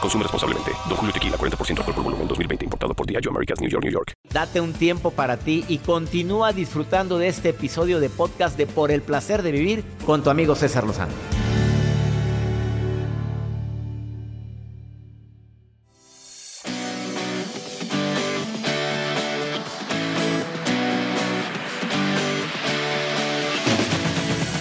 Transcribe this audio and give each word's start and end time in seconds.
Consume 0.00 0.22
responsablemente. 0.22 0.72
Don 0.88 0.96
Julio 0.96 1.12
Tequila, 1.12 1.36
40% 1.36 1.78
alcohol 1.78 1.94
por 1.94 2.04
volumen, 2.04 2.28
2020. 2.28 2.64
Importado 2.64 2.94
por 2.94 3.06
Diageo 3.06 3.30
Americas, 3.30 3.60
New 3.60 3.70
York, 3.70 3.84
New 3.84 3.92
York. 3.92 4.12
Date 4.32 4.60
un 4.60 4.72
tiempo 4.72 5.10
para 5.10 5.36
ti 5.36 5.64
y 5.68 5.78
continúa 5.78 6.52
disfrutando 6.52 7.18
de 7.18 7.28
este 7.28 7.50
episodio 7.50 8.00
de 8.00 8.10
podcast 8.10 8.56
de 8.56 8.66
Por 8.66 8.90
el 8.90 9.02
Placer 9.02 9.42
de 9.42 9.52
Vivir 9.52 9.84
con 10.04 10.22
tu 10.22 10.30
amigo 10.30 10.54
César 10.54 10.84
Lozano. 10.84 11.12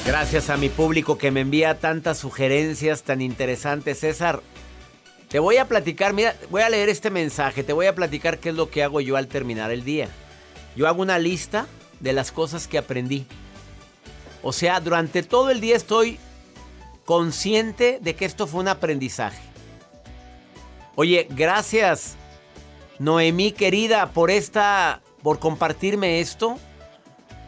Gracias 0.05 0.49
a 0.49 0.57
mi 0.57 0.69
público 0.69 1.17
que 1.17 1.29
me 1.29 1.41
envía 1.41 1.79
tantas 1.79 2.17
sugerencias 2.17 3.03
tan 3.03 3.21
interesantes, 3.21 3.99
César. 3.99 4.41
Te 5.36 5.39
voy 5.39 5.58
a 5.58 5.67
platicar, 5.67 6.14
mira, 6.14 6.33
voy 6.50 6.61
a 6.61 6.69
leer 6.69 6.88
este 6.88 7.09
mensaje, 7.09 7.61
te 7.61 7.73
voy 7.73 7.88
a 7.88 7.94
platicar 7.94 8.39
qué 8.39 8.47
es 8.47 8.55
lo 8.55 8.69
que 8.69 8.83
hago 8.83 9.02
yo 9.02 9.17
al 9.17 9.28
terminar 9.28 9.69
el 9.69 9.83
día. 9.83 10.08
Yo 10.78 10.88
hago 10.88 11.02
una 11.02 11.19
lista 11.19 11.67
de 12.00 12.14
las 12.14 12.31
cosas 12.31 12.69
que 12.69 12.78
aprendí. 12.78 13.28
O 14.44 14.53
sea, 14.53 14.80
durante 14.80 15.23
todo 15.23 15.50
el 15.50 15.59
día 15.59 15.75
estoy 15.75 16.19
consciente 17.03 18.00
de 18.02 18.16
que 18.16 18.23
esto 18.23 18.47
fue 18.47 18.61
un 18.61 18.69
aprendizaje. 18.69 19.41
Oye, 20.95 21.28
gracias 21.30 22.16
Noemí 22.97 23.52
querida 23.52 24.13
por 24.13 24.31
esta 24.31 25.02
por 25.22 25.39
compartirme 25.39 26.22
esto. 26.22 26.58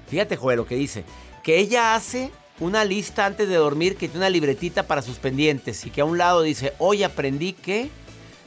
Fíjate, 0.10 0.36
Joel, 0.36 0.58
lo 0.58 0.66
que 0.66 0.76
dice, 0.76 1.06
que 1.42 1.58
ella 1.58 1.96
hace 1.96 2.32
una 2.60 2.84
lista 2.86 3.26
antes 3.26 3.48
de 3.48 3.56
dormir 3.56 3.94
que 3.94 4.08
tiene 4.08 4.20
una 4.20 4.30
libretita 4.30 4.84
para 4.84 5.02
sus 5.02 5.18
pendientes 5.18 5.86
y 5.86 5.90
que 5.90 6.02
a 6.02 6.06
un 6.06 6.18
lado 6.18 6.42
dice, 6.42 6.74
hoy 6.80 7.04
aprendí 7.04 7.54
que 7.54 7.90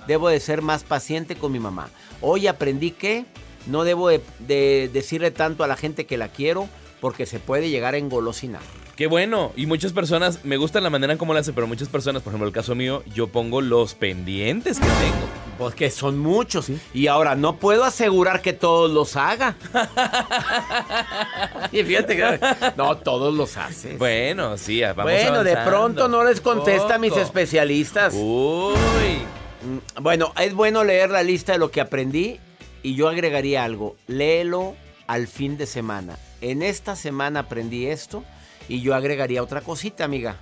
debo 0.07 0.29
de 0.29 0.41
ser 0.41 0.63
más 0.63 0.83
paciente 0.83 1.37
con 1.37 1.53
mi 1.53 1.61
mamá. 1.61 1.91
Hoy 2.21 2.47
aprendí 2.47 2.91
que 2.91 3.25
no 3.67 3.85
debo 3.85 4.09
de, 4.09 4.91
decirle 4.93 5.31
tanto 5.31 5.65
a 5.65 5.69
la 5.69 5.77
gente 5.77 6.07
que 6.07 6.17
la 6.17 6.29
quiero 6.29 6.69
porque 7.01 7.27
se 7.27 7.39
puede 7.39 7.71
llegar 7.71 7.95
a 7.95 7.99
engolosinar. 7.99 8.63
Qué 8.97 9.07
bueno. 9.07 9.53
Y 9.57 9.67
muchas 9.67 9.93
personas, 9.93 10.45
me 10.45 10.59
gusta 10.59 10.81
la 10.81 10.91
manera 10.91 11.13
en 11.13 11.19
cómo 11.19 11.33
lo 11.33 11.39
hace, 11.39 11.53
pero 11.53 11.67
muchas 11.67 11.89
personas, 11.89 12.23
por 12.23 12.33
ejemplo, 12.33 12.47
el 12.47 12.53
caso 12.53 12.75
mío, 12.75 13.03
yo 13.15 13.29
pongo 13.29 13.63
los 13.63 13.95
pendientes 13.95 14.79
que 14.79 14.87
tengo. 14.87 15.50
Pues 15.61 15.75
que 15.75 15.91
son 15.91 16.19
muchos. 16.19 16.69
Y 16.95 17.07
ahora 17.07 17.35
no 17.35 17.57
puedo 17.57 17.85
asegurar 17.85 18.41
que 18.41 18.55
todos 18.55 18.91
los 18.91 19.15
haga. 19.15 19.57
y 21.71 21.83
fíjate 21.83 22.17
que 22.17 22.41
no 22.79 22.97
todos 22.97 23.35
los 23.35 23.59
haces. 23.59 23.99
Bueno, 23.99 24.57
sí, 24.57 24.81
vamos 24.81 25.05
Bueno, 25.05 25.45
de 25.45 25.59
pronto 25.59 26.09
no 26.09 26.25
les 26.25 26.41
contesta 26.41 26.95
a 26.95 26.99
mis 26.99 27.15
especialistas. 27.15 28.15
Uy. 28.17 29.19
Mm, 29.63 30.03
bueno, 30.03 30.33
es 30.41 30.55
bueno 30.55 30.83
leer 30.83 31.11
la 31.11 31.23
lista 31.23 31.53
de 31.53 31.59
lo 31.59 31.71
que 31.71 31.83
aprendí 31.83 32.41
y 32.83 32.95
yo 32.95 33.11
agregaría 33.11 33.63
algo. 33.63 33.97
Léelo 34.07 34.77
al 35.09 35.27
fin 35.27 35.59
de 35.59 35.67
semana. 35.67 36.17
En 36.41 36.63
esta 36.63 36.97
semana 36.97 37.41
aprendí 37.41 37.85
esto 37.85 38.25
y 38.67 38.81
yo 38.81 38.95
agregaría 38.95 39.43
otra 39.43 39.61
cosita, 39.61 40.05
amiga. 40.05 40.37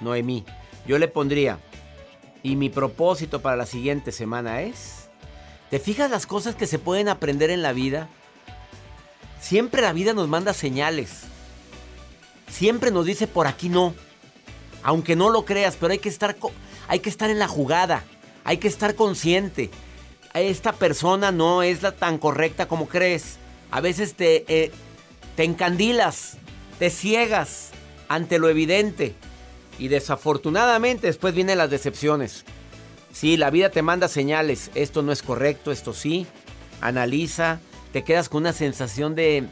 Noemí. 0.00 0.46
Yo 0.86 0.98
le 0.98 1.08
pondría, 1.08 1.58
y 2.42 2.56
mi 2.56 2.68
propósito 2.68 3.40
para 3.40 3.56
la 3.56 3.66
siguiente 3.66 4.12
semana 4.12 4.62
es, 4.62 5.08
¿te 5.70 5.78
fijas 5.78 6.10
las 6.10 6.26
cosas 6.26 6.54
que 6.54 6.66
se 6.66 6.78
pueden 6.78 7.08
aprender 7.08 7.50
en 7.50 7.62
la 7.62 7.72
vida? 7.72 8.08
Siempre 9.40 9.82
la 9.82 9.92
vida 9.92 10.12
nos 10.12 10.28
manda 10.28 10.52
señales. 10.52 11.22
Siempre 12.48 12.90
nos 12.90 13.06
dice 13.06 13.26
por 13.26 13.46
aquí 13.46 13.68
no. 13.68 13.94
Aunque 14.82 15.16
no 15.16 15.30
lo 15.30 15.44
creas, 15.44 15.76
pero 15.76 15.92
hay 15.92 15.98
que 15.98 16.08
estar, 16.08 16.36
hay 16.88 17.00
que 17.00 17.10
estar 17.10 17.30
en 17.30 17.38
la 17.38 17.48
jugada. 17.48 18.04
Hay 18.44 18.58
que 18.58 18.68
estar 18.68 18.94
consciente. 18.94 19.70
Esta 20.34 20.72
persona 20.72 21.30
no 21.32 21.62
es 21.62 21.82
la 21.82 21.92
tan 21.92 22.18
correcta 22.18 22.66
como 22.66 22.88
crees. 22.88 23.36
A 23.70 23.80
veces 23.80 24.14
te, 24.14 24.44
eh, 24.48 24.70
te 25.36 25.44
encandilas, 25.44 26.38
te 26.78 26.90
ciegas 26.90 27.70
ante 28.08 28.38
lo 28.38 28.48
evidente. 28.48 29.14
Y 29.78 29.88
desafortunadamente 29.88 31.06
después 31.06 31.34
vienen 31.34 31.58
las 31.58 31.70
decepciones. 31.70 32.44
Sí, 33.12 33.36
la 33.36 33.50
vida 33.50 33.70
te 33.70 33.82
manda 33.82 34.08
señales. 34.08 34.70
Esto 34.74 35.02
no 35.02 35.12
es 35.12 35.22
correcto, 35.22 35.70
esto 35.70 35.92
sí. 35.92 36.26
Analiza. 36.80 37.60
Te 37.92 38.04
quedas 38.04 38.28
con 38.28 38.42
una 38.42 38.52
sensación 38.52 39.14
de 39.14 39.44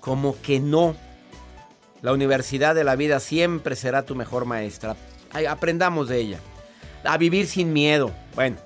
como 0.00 0.40
que 0.40 0.58
no. 0.58 0.96
La 2.00 2.12
universidad 2.12 2.74
de 2.74 2.84
la 2.84 2.96
vida 2.96 3.20
siempre 3.20 3.76
será 3.76 4.04
tu 4.04 4.14
mejor 4.14 4.44
maestra. 4.44 4.96
Aprendamos 5.48 6.08
de 6.08 6.18
ella. 6.18 6.40
A 7.04 7.18
vivir 7.18 7.46
sin 7.46 7.72
miedo. 7.72 8.10
Bueno, 8.34 8.56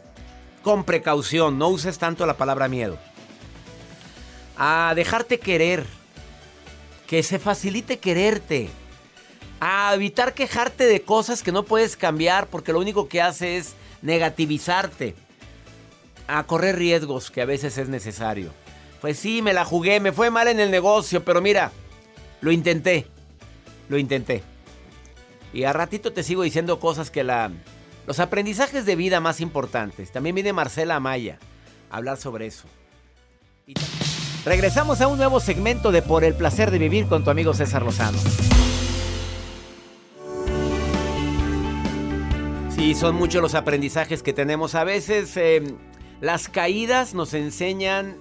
con 0.63 0.85
precaución. 0.85 1.59
No 1.59 1.69
uses 1.69 1.99
tanto 1.99 2.27
la 2.27 2.37
palabra 2.37 2.69
miedo. 2.69 2.99
A 4.57 4.93
dejarte 4.95 5.39
querer. 5.39 5.85
Que 7.07 7.23
se 7.23 7.39
facilite 7.39 7.99
quererte 7.99 8.69
a 9.61 9.93
evitar 9.95 10.35
quejarte 10.35 10.85
de 10.85 11.03
cosas 11.03 11.43
que 11.43 11.53
no 11.53 11.65
puedes 11.65 11.97
cambiar 11.97 12.47
porque 12.49 12.73
lo 12.73 12.79
único 12.79 13.09
que 13.09 13.23
hace 13.23 13.57
es 13.57 13.75
negativizarte, 14.03 15.15
a 16.29 16.43
correr 16.45 16.77
riesgos 16.77 17.31
que 17.31 17.41
a 17.41 17.47
veces 17.47 17.79
es 17.79 17.89
necesario. 17.89 18.53
Pues 19.01 19.19
sí, 19.19 19.43
me 19.43 19.53
la 19.53 19.65
jugué, 19.65 20.01
me 20.01 20.13
fue 20.13 20.31
mal 20.31 20.49
en 20.49 20.61
el 20.61 20.71
negocio, 20.71 21.25
pero 21.25 21.41
mira, 21.41 21.71
lo 22.41 22.51
intenté, 22.51 23.07
lo 23.89 23.99
intenté. 23.99 24.43
Y 25.53 25.65
a 25.65 25.73
ratito 25.73 26.13
te 26.13 26.23
sigo 26.23 26.43
diciendo 26.43 26.81
cosas 26.81 27.11
que 27.11 27.25
la... 27.25 27.51
Los 28.07 28.21
aprendizajes 28.21 28.87
de 28.87 28.95
vida 28.95 29.21
más 29.21 29.41
importantes. 29.41 30.13
También 30.13 30.35
viene 30.35 30.53
Marcela 30.53 30.97
Amaya 30.97 31.39
a 31.91 31.97
hablar 31.97 32.19
sobre 32.19 32.47
eso. 32.47 32.69
Regresamos 34.45 35.01
a 35.01 35.09
un 35.09 35.19
nuevo 35.19 35.41
segmento 35.41 35.91
de 35.91 36.03
Por 36.03 36.23
el 36.23 36.35
placer 36.35 36.71
de 36.71 36.79
vivir 36.79 37.09
con 37.09 37.25
tu 37.25 37.31
amigo 37.31 37.53
César 37.53 37.83
Lozano. 37.83 38.19
Sí, 42.77 42.95
son 42.95 43.17
muchos 43.17 43.41
los 43.41 43.55
aprendizajes 43.55 44.23
que 44.23 44.35
tenemos. 44.35 44.75
A 44.75 44.85
veces 44.85 45.35
eh, 45.39 45.63
las 46.21 46.51
caídas 46.51 47.15
nos 47.15 47.33
enseñan, 47.33 48.19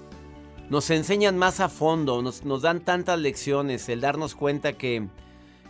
nos 0.69 0.89
enseñan 0.91 1.37
más 1.37 1.59
a 1.59 1.67
fondo, 1.67 2.21
nos, 2.21 2.45
nos 2.45 2.61
dan 2.61 2.79
tantas 2.79 3.19
lecciones, 3.19 3.89
el 3.89 3.99
darnos 3.99 4.33
cuenta 4.33 4.71
que, 4.71 5.09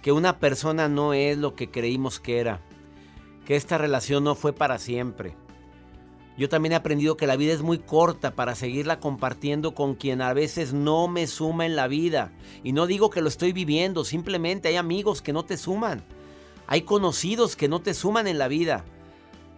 que 0.03 0.11
una 0.11 0.37
persona 0.37 0.87
no 0.87 1.15
es 1.15 1.35
lo 1.35 1.55
que 1.55 1.71
creímos 1.71 2.19
que 2.19 2.37
era, 2.37 2.61
que 3.47 3.55
esta 3.55 3.79
relación 3.79 4.23
no 4.23 4.35
fue 4.35 4.53
para 4.53 4.77
siempre. 4.77 5.35
Yo 6.37 6.47
también 6.47 6.73
he 6.73 6.75
aprendido 6.75 7.17
que 7.17 7.25
la 7.25 7.37
vida 7.37 7.53
es 7.53 7.63
muy 7.63 7.79
corta 7.79 8.35
para 8.35 8.53
seguirla 8.53 8.99
compartiendo 8.99 9.73
con 9.73 9.95
quien 9.95 10.21
a 10.21 10.31
veces 10.33 10.73
no 10.73 11.07
me 11.07 11.25
suma 11.25 11.65
en 11.65 11.75
la 11.75 11.87
vida. 11.87 12.33
Y 12.63 12.71
no 12.71 12.85
digo 12.85 13.09
que 13.09 13.21
lo 13.21 13.29
estoy 13.29 13.51
viviendo, 13.51 14.05
simplemente 14.05 14.67
hay 14.67 14.75
amigos 14.75 15.23
que 15.23 15.33
no 15.33 15.43
te 15.43 15.57
suman. 15.57 16.03
Hay 16.67 16.81
conocidos 16.81 17.55
que 17.55 17.67
no 17.67 17.81
te 17.81 17.93
suman 17.93 18.27
en 18.27 18.37
la 18.37 18.47
vida. 18.47 18.83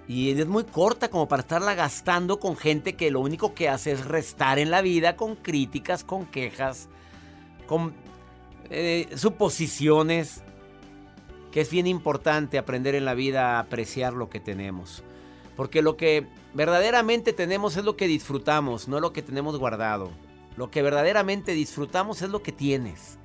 Y 0.07 0.31
es 0.31 0.47
muy 0.47 0.63
corta 0.63 1.09
como 1.09 1.27
para 1.27 1.41
estarla 1.41 1.75
gastando 1.75 2.39
con 2.39 2.55
gente 2.55 2.95
que 2.95 3.11
lo 3.11 3.19
único 3.19 3.53
que 3.53 3.67
hace 3.67 3.91
es 3.91 4.05
restar 4.05 4.57
en 4.57 4.71
la 4.71 4.81
vida 4.81 5.17
con 5.17 5.35
críticas, 5.35 6.03
con 6.03 6.25
quejas, 6.25 6.87
con 7.67 7.93
eh, 8.69 9.07
suposiciones. 9.15 10.43
Que 11.51 11.61
es 11.61 11.69
bien 11.69 11.87
importante 11.87 12.57
aprender 12.57 12.95
en 12.95 13.05
la 13.05 13.13
vida 13.13 13.55
a 13.55 13.59
apreciar 13.59 14.13
lo 14.13 14.29
que 14.29 14.39
tenemos. 14.39 15.03
Porque 15.55 15.81
lo 15.81 15.97
que 15.97 16.27
verdaderamente 16.53 17.33
tenemos 17.33 17.77
es 17.77 17.83
lo 17.83 17.97
que 17.97 18.07
disfrutamos, 18.07 18.87
no 18.87 18.99
lo 18.99 19.11
que 19.11 19.21
tenemos 19.21 19.57
guardado. 19.57 20.11
Lo 20.55 20.71
que 20.71 20.81
verdaderamente 20.81 21.53
disfrutamos 21.53 22.21
es 22.21 22.29
lo 22.29 22.43
que 22.43 22.51
tienes. 22.51 23.17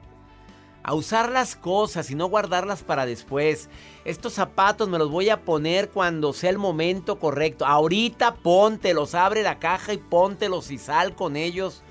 A 0.84 0.94
usar 0.94 1.30
las 1.30 1.54
cosas 1.54 2.10
y 2.10 2.14
no 2.14 2.26
guardarlas 2.26 2.82
para 2.82 3.06
después. 3.06 3.68
Estos 4.04 4.32
zapatos 4.32 4.88
me 4.88 4.98
los 4.98 5.10
voy 5.10 5.30
a 5.30 5.42
poner 5.42 5.90
cuando 5.90 6.32
sea 6.32 6.50
el 6.50 6.58
momento 6.58 7.18
correcto. 7.18 7.64
Ahorita 7.64 8.34
póntelos, 8.34 9.14
abre 9.14 9.42
la 9.42 9.58
caja 9.58 9.92
y 9.92 9.98
póntelos 9.98 10.70
y 10.70 10.78
sal 10.78 11.14
con 11.14 11.36
ellos. 11.36 11.82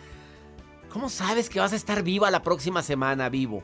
¿Cómo 0.91 1.09
sabes 1.09 1.49
que 1.49 1.61
vas 1.61 1.71
a 1.71 1.77
estar 1.77 2.03
viva 2.03 2.29
la 2.29 2.43
próxima 2.43 2.83
semana, 2.83 3.29
vivo? 3.29 3.63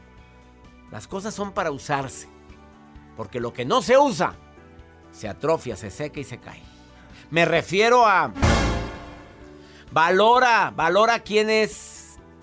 Las 0.92 1.08
cosas 1.08 1.34
son 1.34 1.52
para 1.52 1.72
usarse. 1.72 2.30
Porque 3.18 3.42
lo 3.42 3.52
que 3.52 3.66
no 3.66 3.82
se 3.82 3.98
usa, 3.98 4.36
se 5.12 5.28
atrofia, 5.28 5.76
se 5.76 5.92
seca 5.92 6.20
y 6.20 6.24
se 6.24 6.38
cae. 6.38 6.62
Me 7.30 7.44
refiero 7.44 8.06
a... 8.06 8.32
Valora, 9.92 10.72
valora 10.76 11.20
quién 11.20 11.50
es, 11.50 11.97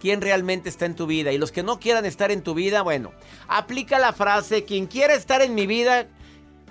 quién 0.04 0.20
realmente 0.20 0.68
está 0.68 0.84
en 0.84 0.96
tu 0.96 1.06
vida. 1.06 1.32
Y 1.32 1.38
los 1.38 1.50
que 1.50 1.62
no 1.62 1.80
quieran 1.80 2.04
estar 2.04 2.30
en 2.30 2.42
tu 2.42 2.52
vida, 2.52 2.82
bueno, 2.82 3.12
aplica 3.48 3.98
la 3.98 4.12
frase, 4.12 4.66
quien 4.66 4.86
quiera 4.86 5.14
estar 5.14 5.40
en 5.40 5.54
mi 5.54 5.66
vida, 5.66 6.08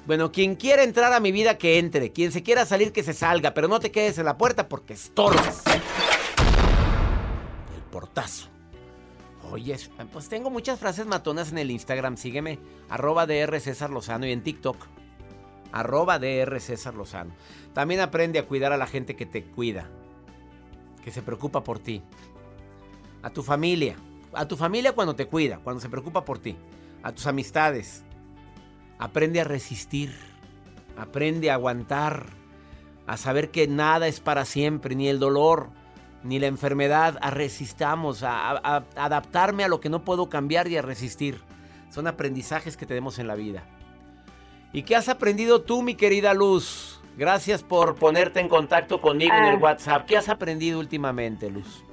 bueno, 0.06 0.32
quien 0.32 0.54
quiera 0.56 0.84
entrar 0.84 1.12
a 1.12 1.20
mi 1.20 1.32
vida, 1.32 1.58
que 1.58 1.80
entre. 1.80 2.12
Quien 2.12 2.32
se 2.32 2.44
quiera 2.44 2.64
salir, 2.68 2.92
que 2.92 3.02
se 3.02 3.16
salga. 3.16 3.56
Pero 3.56 3.68
no 3.68 3.80
te 3.80 3.90
quedes 3.92 4.20
en 4.20 4.26
la 4.26 4.38
puerta 4.38 4.70
porque 4.70 4.94
estorbas. 4.94 5.64
El 7.76 7.82
portazo. 7.90 8.50
Oye, 9.52 9.80
pues 10.12 10.30
tengo 10.30 10.52
muchas 10.52 10.80
frases 10.80 11.08
matonas 11.08 11.52
en 11.52 11.58
el 11.58 11.72
Instagram. 11.72 12.18
Sígueme, 12.18 12.60
arroba 12.88 13.26
DR 13.26 13.60
César 13.60 13.90
Lozano 13.90 14.28
y 14.28 14.32
en 14.32 14.44
TikTok. 14.44 14.78
Arroba 15.72 16.20
DR 16.20 16.60
César 16.60 16.94
Lozano. 16.94 17.34
También 17.74 18.00
aprende 18.00 18.38
a 18.38 18.46
cuidar 18.46 18.74
a 18.74 18.78
la 18.78 18.86
gente 18.86 19.16
que 19.16 19.26
te 19.26 19.44
cuida 19.44 19.90
que 21.04 21.12
se 21.12 21.22
preocupa 21.22 21.64
por 21.64 21.80
ti. 21.80 22.02
A 23.24 23.30
tu 23.32 23.42
familia. 23.42 23.96
A 24.34 24.48
tu 24.48 24.56
familia 24.56 24.94
cuando 24.94 25.16
te 25.16 25.26
cuida, 25.26 25.60
cuando 25.64 25.82
se 25.82 25.90
preocupa 25.90 26.26
por 26.26 26.40
ti. 26.40 26.56
A 27.02 27.12
tus 27.12 27.26
amistades. 27.26 28.04
Aprende 29.00 29.42
a 29.42 29.46
resistir. 29.46 30.14
Aprende 30.98 31.50
a 31.50 31.56
aguantar. 31.56 32.28
A 33.08 33.18
saber 33.18 33.50
que 33.50 33.68
nada 33.68 34.08
es 34.08 34.20
para 34.20 34.46
siempre, 34.46 34.96
ni 34.96 35.08
el 35.08 35.20
dolor, 35.20 35.70
ni 36.24 36.40
la 36.40 36.48
enfermedad. 36.48 37.18
A 37.22 37.32
resistamos, 37.32 38.24
a, 38.24 38.52
a 38.52 38.84
adaptarme 38.96 39.64
a 39.64 39.68
lo 39.68 39.80
que 39.80 39.90
no 39.90 40.04
puedo 40.04 40.30
cambiar 40.30 40.68
y 40.68 40.78
a 40.78 40.82
resistir. 40.82 41.42
Son 41.90 42.08
aprendizajes 42.08 42.78
que 42.78 42.86
tenemos 42.86 43.20
en 43.20 43.28
la 43.28 43.36
vida. 43.36 43.64
¿Y 44.74 44.84
qué 44.84 44.96
has 44.96 45.08
aprendido 45.08 45.62
tú, 45.62 45.82
mi 45.82 45.96
querida 45.96 46.34
Luz? 46.34 47.00
Gracias 47.16 47.62
por 47.62 47.96
ponerte 47.96 48.40
en 48.40 48.50
contacto 48.50 49.00
conmigo 49.00 49.36
en 49.36 49.46
el 49.46 49.56
ah. 49.56 49.60
WhatsApp. 49.60 50.06
¿Qué 50.06 50.18
has 50.18 50.30
aprendido 50.30 50.80
últimamente, 50.80 51.50
Luz? 51.50 51.84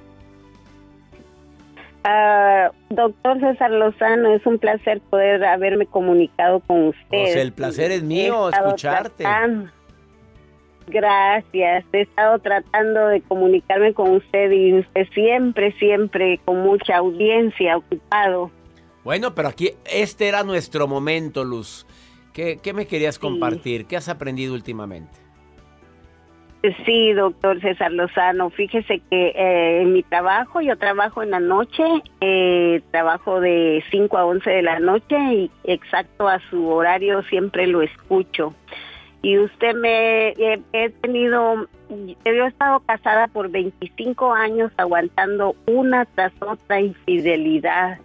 Ah, 2.03 2.71
doctor 2.89 3.39
César 3.39 3.71
Lozano, 3.71 4.33
es 4.33 4.45
un 4.45 4.57
placer 4.57 5.01
poder 5.01 5.43
haberme 5.43 5.85
comunicado 5.85 6.59
con 6.61 6.87
usted. 6.87 7.05
Pues 7.09 7.35
el 7.35 7.53
placer 7.53 7.91
es 7.91 8.03
mío, 8.03 8.49
escucharte. 8.49 9.23
Gracias, 10.87 11.85
he 11.93 12.01
estado 12.01 12.39
tratando 12.39 13.07
de 13.07 13.21
comunicarme 13.21 13.93
con 13.93 14.11
usted 14.15 14.51
y 14.51 14.73
usted 14.79 15.07
siempre, 15.13 15.71
siempre 15.73 16.39
con 16.43 16.61
mucha 16.63 16.97
audiencia, 16.97 17.77
ocupado. 17.77 18.51
Bueno, 19.03 19.33
pero 19.33 19.47
aquí 19.47 19.71
este 19.85 20.27
era 20.27 20.43
nuestro 20.43 20.87
momento, 20.87 21.43
Luz. 21.43 21.85
¿Qué, 22.33 22.59
me 22.73 22.87
querías 22.87 23.19
compartir? 23.19 23.85
¿Qué 23.85 23.95
has 23.95 24.09
aprendido 24.09 24.53
últimamente? 24.53 25.20
Sí, 26.85 27.13
doctor 27.13 27.59
César 27.59 27.91
Lozano. 27.91 28.51
Fíjese 28.51 29.01
que 29.09 29.29
eh, 29.29 29.81
en 29.81 29.93
mi 29.93 30.03
trabajo, 30.03 30.61
yo 30.61 30.77
trabajo 30.77 31.23
en 31.23 31.31
la 31.31 31.39
noche, 31.39 31.83
eh, 32.19 32.81
trabajo 32.91 33.39
de 33.41 33.83
5 33.89 34.17
a 34.17 34.25
11 34.25 34.47
de 34.47 34.61
la 34.61 34.79
noche 34.79 35.17
y 35.17 35.51
exacto 35.63 36.27
a 36.27 36.39
su 36.51 36.67
horario 36.67 37.23
siempre 37.23 37.65
lo 37.65 37.81
escucho. 37.81 38.53
Y 39.23 39.39
usted 39.39 39.73
me 39.73 40.29
he 40.29 40.89
tenido, 41.01 41.67
yo 41.89 42.45
he 42.45 42.47
estado 42.47 42.79
casada 42.81 43.27
por 43.27 43.49
25 43.49 44.33
años 44.33 44.71
aguantando 44.77 45.55
una 45.65 46.05
tras 46.05 46.33
otra 46.41 46.79
infidelidad 46.79 47.99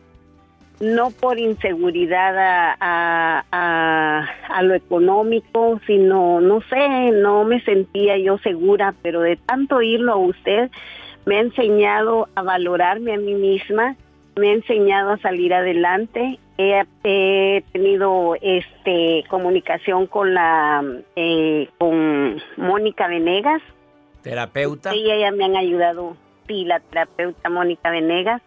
no 0.80 1.10
por 1.10 1.38
inseguridad 1.38 2.76
a, 2.80 4.62
lo 4.62 4.74
económico, 4.74 5.80
sino, 5.86 6.40
no 6.40 6.60
sé, 6.62 7.10
no 7.12 7.44
me 7.44 7.60
sentía 7.62 8.18
yo 8.18 8.38
segura, 8.38 8.94
pero 9.02 9.20
de 9.20 9.36
tanto 9.36 9.76
oírlo 9.76 10.12
a 10.12 10.16
usted, 10.16 10.70
me 11.24 11.36
ha 11.36 11.40
enseñado 11.40 12.28
a 12.34 12.42
valorarme 12.42 13.14
a 13.14 13.18
mí 13.18 13.34
misma, 13.34 13.96
me 14.36 14.50
ha 14.50 14.52
enseñado 14.54 15.10
a 15.10 15.18
salir 15.18 15.54
adelante. 15.54 16.38
He, 16.58 17.62
tenido 17.72 18.34
este 18.40 19.24
comunicación 19.28 20.06
con 20.06 20.32
la 20.32 20.82
eh, 21.14 21.68
con 21.76 22.40
Mónica 22.56 23.08
Venegas, 23.08 23.60
terapeuta. 24.22 24.94
Y 24.94 25.10
ella 25.10 25.32
me 25.32 25.44
han 25.44 25.56
ayudado, 25.56 26.16
sí, 26.48 26.64
la 26.64 26.80
terapeuta 26.80 27.50
Mónica 27.50 27.90
Venegas 27.90 28.40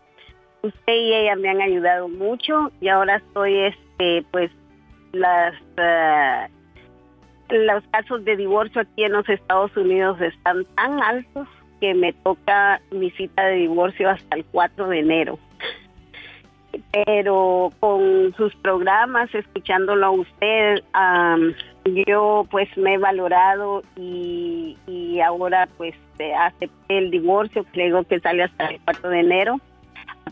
usted 0.62 0.94
y 0.94 1.14
ella 1.14 1.36
me 1.36 1.50
han 1.50 1.62
ayudado 1.62 2.08
mucho 2.08 2.72
y 2.82 2.88
ahora 2.88 3.18
estoy, 3.18 3.58
este, 3.58 4.24
pues, 4.32 4.52
las 5.12 5.56
eh, 5.78 6.48
los 7.50 7.84
casos 7.92 8.24
de 8.26 8.36
divorcio 8.36 8.82
aquí 8.82 9.04
en 9.04 9.14
los 9.14 9.28
Estados 9.28 9.76
Unidos 9.76 10.22
están 10.22 10.66
tan 10.76 11.02
altos 11.02 11.48
que 11.82 11.94
me 11.94 12.14
toca 12.14 12.82
mi 12.92 13.10
cita 13.12 13.46
de 13.46 13.56
divorcio 13.56 14.10
hasta 14.10 14.38
el 14.38 14.46
4 14.46 14.88
de 14.88 15.00
enero. 15.00 15.40
Pero 16.92 17.72
con 17.80 18.34
sus 18.38 18.54
programas, 18.58 19.34
escuchándolo 19.34 20.06
a 20.06 20.12
usted, 20.12 20.84
yo 22.06 22.46
pues 22.52 22.70
me 22.78 22.94
he 22.94 22.98
valorado 22.98 23.82
y, 23.96 24.78
y 24.86 25.20
ahora 25.22 25.68
pues 25.78 25.96
acepté 26.38 26.98
el 26.98 27.12
divorcio, 27.12 27.66
creo 27.72 28.04
que 28.04 28.20
sale 28.20 28.44
hasta 28.44 28.68
el 28.68 28.80
4 28.86 29.10
de 29.10 29.20
enero 29.20 29.60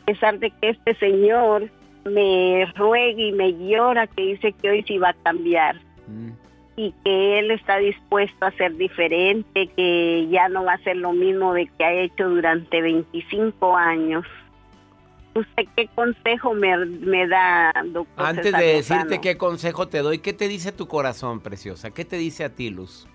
pesar 0.07 0.39
de 0.39 0.51
que 0.51 0.69
este 0.69 0.95
señor 0.95 1.69
me 2.05 2.65
ruega 2.77 3.21
y 3.21 3.33
me 3.33 3.51
llora 3.53 4.07
que 4.07 4.21
dice 4.21 4.53
que 4.53 4.69
hoy 4.69 4.83
sí 4.87 4.97
va 4.97 5.09
a 5.09 5.13
cambiar 5.13 5.75
mm. 6.07 6.29
y 6.77 6.93
que 7.03 7.39
él 7.39 7.51
está 7.51 7.77
dispuesto 7.77 8.45
a 8.45 8.51
ser 8.51 8.77
diferente, 8.77 9.67
que 9.75 10.27
ya 10.31 10.47
no 10.47 10.63
va 10.63 10.73
a 10.73 10.83
ser 10.83 10.95
lo 10.95 11.11
mismo 11.11 11.53
de 11.53 11.67
que 11.67 11.83
ha 11.83 11.91
hecho 11.91 12.29
durante 12.29 12.81
25 12.81 13.75
años. 13.75 14.25
¿Usted 15.35 15.65
qué 15.75 15.87
consejo 15.93 16.53
me, 16.53 17.27
da, 17.27 17.73
doctor? 17.87 18.25
Antes 18.25 18.57
de 18.57 18.65
decirte 18.65 19.19
qué 19.19 19.37
consejo 19.37 19.89
te 19.89 19.99
doy, 19.99 20.19
¿qué 20.19 20.31
te 20.31 20.47
dice 20.47 20.71
tu 20.71 20.87
corazón, 20.87 21.41
preciosa? 21.41 21.91
¿Qué 21.91 22.05
te 22.05 22.15
dice 22.15 22.45
a 22.45 22.55
ti, 22.55 22.69
Luz? 22.69 23.07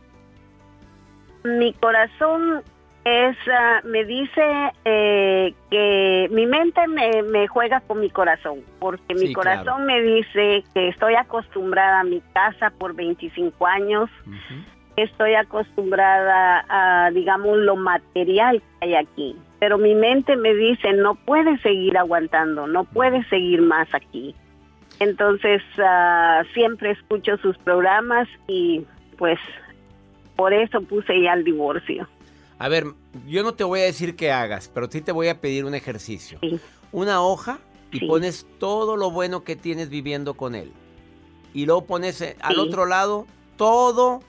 Mi 1.43 1.73
corazón 1.73 2.63
es, 3.05 3.37
ah, 3.49 3.81
me 3.85 4.05
dice 4.05 4.73
eh, 4.85 5.55
que 5.71 6.29
mi 6.31 6.47
mente 6.47 6.87
me, 6.87 7.49
juega 7.49 7.81
con 7.81 8.01
mi 8.01 8.11
corazón, 8.11 8.61
porque 8.79 9.15
mi 9.15 9.33
corazón 9.33 9.87
me 9.87 10.01
dice 10.01 10.63
que 10.73 10.89
estoy 10.89 11.15
acostumbrada 11.17 12.01
a 12.01 12.05
mi 12.05 12.21
casa 12.33 12.71
por 12.71 12.95
25 12.95 13.67
años, 13.67 14.09
estoy 14.97 15.35
acostumbrada 15.35 16.65
a, 16.69 17.11
digamos, 17.11 17.59
lo 17.59 17.75
material 17.75 18.61
que 18.61 18.87
hay 18.87 18.95
aquí, 18.95 19.37
pero 19.59 19.79
mi 19.79 19.97
mente 19.97 20.37
me 20.37 20.55
dice, 20.55 20.93
no 20.93 21.17
puedes 21.17 21.61
seguir 21.63 21.99
aguantando, 21.99 22.69
no 22.69 22.85
puedes 22.85 23.27
seguir 23.29 23.63
más 23.63 23.93
aquí. 23.95 24.35
Entonces, 25.01 25.61
ah, 25.79 26.43
siempre 26.55 26.93
escucho 26.93 27.37
sus 27.39 27.59
programas 27.59 28.29
y 28.47 28.87
pues 29.19 29.41
por 30.37 30.53
eso 30.53 30.81
puse 30.83 31.21
ya 31.21 31.33
el 31.33 31.43
divorcio. 31.43 32.07
A 32.63 32.69
ver, 32.69 32.95
yo 33.27 33.43
no 33.43 33.55
te 33.55 33.65
voy 33.65 33.81
a 33.81 33.87
decir 33.87 34.15
que 34.15 34.31
hagas, 34.31 34.71
pero 34.73 34.89
sí 34.89 35.01
te 35.01 35.11
voy 35.11 35.27
a 35.27 35.41
pedir 35.41 35.65
un 35.65 35.75
ejercicio. 35.75 36.39
Una 36.93 37.21
hoja 37.21 37.59
y 37.91 38.07
pones 38.07 38.47
todo 38.61 38.97
lo 38.97 39.11
bueno 39.11 39.43
que 39.43 39.57
tienes 39.57 39.89
viviendo 39.89 40.35
con 40.35 40.55
él. 40.55 40.73
Y 41.53 41.67
luego 41.67 41.87
pones 41.87 42.21
eh, 42.21 42.37
al 42.41 42.61
otro 42.61 42.87
lado 42.87 43.27
todo 43.57 44.21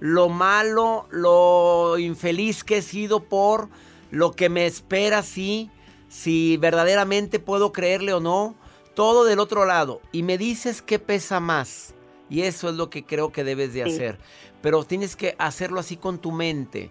lo 0.00 0.30
malo, 0.30 1.06
lo 1.10 1.98
infeliz 1.98 2.64
que 2.64 2.78
he 2.78 2.82
sido 2.82 3.22
por 3.22 3.68
lo 4.10 4.32
que 4.32 4.48
me 4.48 4.64
espera, 4.64 5.22
sí, 5.22 5.70
si 6.08 6.56
verdaderamente 6.56 7.38
puedo 7.38 7.70
creerle 7.70 8.14
o 8.14 8.20
no, 8.20 8.54
todo 8.94 9.26
del 9.26 9.40
otro 9.40 9.66
lado. 9.66 10.00
Y 10.10 10.22
me 10.22 10.38
dices 10.38 10.80
qué 10.80 10.98
pesa 10.98 11.38
más. 11.38 11.94
Y 12.30 12.44
eso 12.44 12.70
es 12.70 12.76
lo 12.76 12.88
que 12.88 13.04
creo 13.04 13.30
que 13.30 13.44
debes 13.44 13.74
de 13.74 13.82
hacer. 13.82 14.18
Pero 14.62 14.84
tienes 14.84 15.16
que 15.16 15.36
hacerlo 15.38 15.80
así 15.80 15.98
con 15.98 16.18
tu 16.18 16.32
mente. 16.32 16.90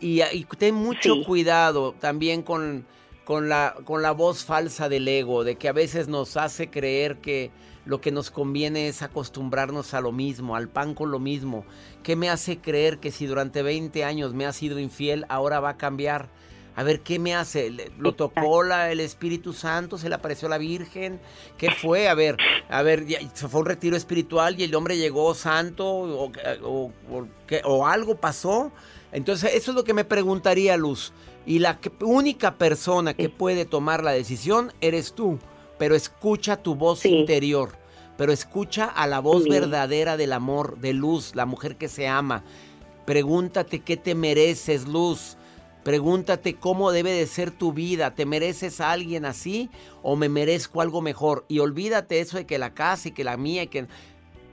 Y, 0.00 0.22
ten 0.58 0.74
mucho 0.74 1.14
cuidado 1.24 1.94
también 1.98 2.42
con, 2.42 2.84
con, 3.24 3.48
la, 3.48 3.74
con 3.84 4.02
la 4.02 4.10
voz 4.12 4.44
falsa 4.44 4.88
del 4.88 5.08
ego, 5.08 5.42
de 5.44 5.56
que 5.56 5.68
a 5.68 5.72
veces 5.72 6.06
nos 6.08 6.36
hace 6.36 6.68
creer 6.68 7.16
que 7.18 7.50
lo 7.86 8.00
que 8.00 8.10
nos 8.12 8.30
conviene 8.30 8.88
es 8.88 9.00
acostumbrarnos 9.02 9.94
a 9.94 10.00
lo 10.02 10.12
mismo, 10.12 10.54
al 10.54 10.68
pan 10.68 10.94
con 10.94 11.10
lo 11.10 11.18
mismo. 11.18 11.64
¿Qué 12.02 12.14
me 12.14 12.28
hace 12.28 12.58
creer 12.58 12.98
que 12.98 13.10
si 13.10 13.24
durante 13.26 13.62
20 13.62 14.04
años 14.04 14.34
me 14.34 14.44
ha 14.44 14.52
sido 14.52 14.78
infiel, 14.78 15.24
ahora 15.30 15.60
va 15.60 15.70
a 15.70 15.76
cambiar? 15.78 16.28
A 16.76 16.82
ver, 16.82 17.00
¿qué 17.00 17.18
me 17.18 17.34
hace? 17.34 17.70
¿Le- 17.70 17.90
¿Lo 17.98 18.12
tocó 18.14 18.62
la, 18.62 18.92
el 18.92 19.00
Espíritu 19.00 19.52
Santo? 19.54 19.98
¿Se 19.98 20.08
le 20.08 20.14
apareció 20.14 20.48
la 20.48 20.56
Virgen? 20.58 21.20
¿Qué 21.58 21.70
fue? 21.72 22.08
A 22.08 22.14
ver, 22.14 22.36
a 22.68 22.82
ver, 22.82 23.04
se 23.34 23.48
fue 23.48 23.60
un 23.60 23.66
retiro 23.66 23.96
espiritual 23.96 24.58
y 24.60 24.64
el 24.64 24.74
hombre 24.74 24.96
llegó 24.96 25.34
santo 25.34 25.86
o, 25.88 26.30
o- 26.62 26.92
o- 27.10 27.26
¿qué? 27.46 27.62
¿O 27.64 27.86
algo 27.86 28.16
pasó. 28.16 28.70
Entonces, 29.12 29.52
eso 29.54 29.72
es 29.72 29.74
lo 29.74 29.84
que 29.84 29.94
me 29.94 30.04
preguntaría, 30.04 30.76
Luz. 30.76 31.12
Y 31.46 31.58
la 31.58 31.80
que- 31.80 31.90
única 32.04 32.56
persona 32.56 33.14
que 33.14 33.28
puede 33.28 33.64
tomar 33.64 34.04
la 34.04 34.12
decisión 34.12 34.72
eres 34.80 35.14
tú. 35.14 35.38
Pero 35.78 35.94
escucha 35.94 36.56
tu 36.62 36.74
voz 36.74 37.00
Sí. 37.00 37.08
interior. 37.08 37.70
Pero 38.16 38.32
escucha 38.32 38.84
a 38.84 39.06
la 39.06 39.18
voz 39.20 39.48
verdadera 39.48 40.16
del 40.18 40.32
amor, 40.34 40.78
de 40.78 40.92
Luz, 40.92 41.34
la 41.34 41.46
mujer 41.46 41.76
que 41.76 41.88
se 41.88 42.06
ama. 42.06 42.44
Pregúntate 43.06 43.80
qué 43.80 43.96
te 43.96 44.14
mereces, 44.14 44.86
Luz. 44.86 45.36
Pregúntate 45.82 46.54
cómo 46.56 46.92
debe 46.92 47.12
de 47.12 47.26
ser 47.26 47.50
tu 47.50 47.72
vida. 47.72 48.14
¿Te 48.14 48.26
mereces 48.26 48.82
a 48.82 48.92
alguien 48.92 49.24
así 49.24 49.70
o 50.02 50.14
me 50.16 50.28
merezco 50.28 50.82
algo 50.82 51.00
mejor? 51.00 51.46
Y 51.48 51.60
olvídate 51.60 52.20
eso 52.20 52.36
de 52.36 52.44
que 52.44 52.58
la 52.58 52.74
casa 52.74 53.08
y 53.08 53.12
que 53.12 53.24
la 53.24 53.38
mía 53.38 53.62
y 53.62 53.68
que 53.68 53.86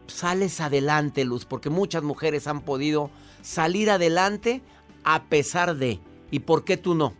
sales 0.07 0.61
adelante, 0.61 1.25
Luz, 1.25 1.43
porque 1.43 1.69
muchas 1.69 2.01
mujeres 2.03 2.47
han 2.47 2.61
podido 2.61 3.09
salir 3.47 3.89
adelante 3.89 4.61
a 5.03 5.23
pesar 5.23 5.75
de. 5.75 5.99
¿Y 6.31 6.39
por 6.39 6.65
qué 6.65 6.75
tú 6.75 6.93
no? 6.95 7.13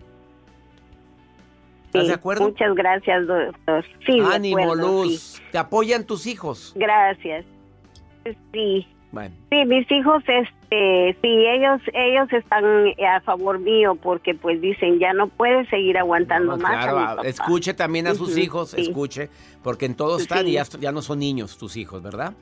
¿Estás 1.86 2.01
Sí, 2.03 2.07
de 2.10 2.13
acuerdo? 2.13 2.43
Muchas 2.50 2.75
gracias, 2.75 3.25
doctor. 3.27 3.86
Sí, 4.05 4.19
Ánimo, 4.19 4.60
acuerdo, 4.60 5.03
Luz. 5.05 5.19
sí. 5.19 5.41
¿Te 5.51 5.57
apoyan 5.57 6.05
tus 6.05 6.27
hijos? 6.27 6.74
Gracias. 6.75 7.46
Sí, 8.51 8.86
Bueno, 9.13 9.34
sí, 9.50 9.63
mis 9.65 9.89
hijos, 9.89 10.22
este, 10.27 11.17
sí, 11.22 11.46
ellos, 11.48 11.79
ellos 11.93 12.27
están 12.34 12.65
a 13.00 13.22
favor 13.22 13.57
mío 13.57 13.96
porque 13.96 14.36
pues 14.36 14.60
dicen 14.60 15.00
ya 15.00 15.13
no 15.13 15.29
puedes 15.29 15.69
seguir 15.69 15.98
aguantando 15.98 16.57
no, 16.57 16.62
más. 16.62 16.74
claro, 16.84 16.98
a 16.98 17.00
mi 17.01 17.07
papá". 17.15 17.27
escuche 17.29 17.74
también 17.74 18.05
a 18.07 18.15
sus 18.15 18.38
hijos, 18.38 18.72
sí. 18.72 18.81
escuche, 18.81 19.29
porque 19.63 19.86
en 19.86 19.96
todos 19.96 20.24
están 20.24 20.46
y 20.46 20.53
ya, 20.53 20.63
ya 20.81 20.91
no 20.91 21.01
son 21.01 21.19
niños 21.19 21.57
tus 21.57 21.77
hijos, 21.77 22.03
¿verdad? 22.03 22.34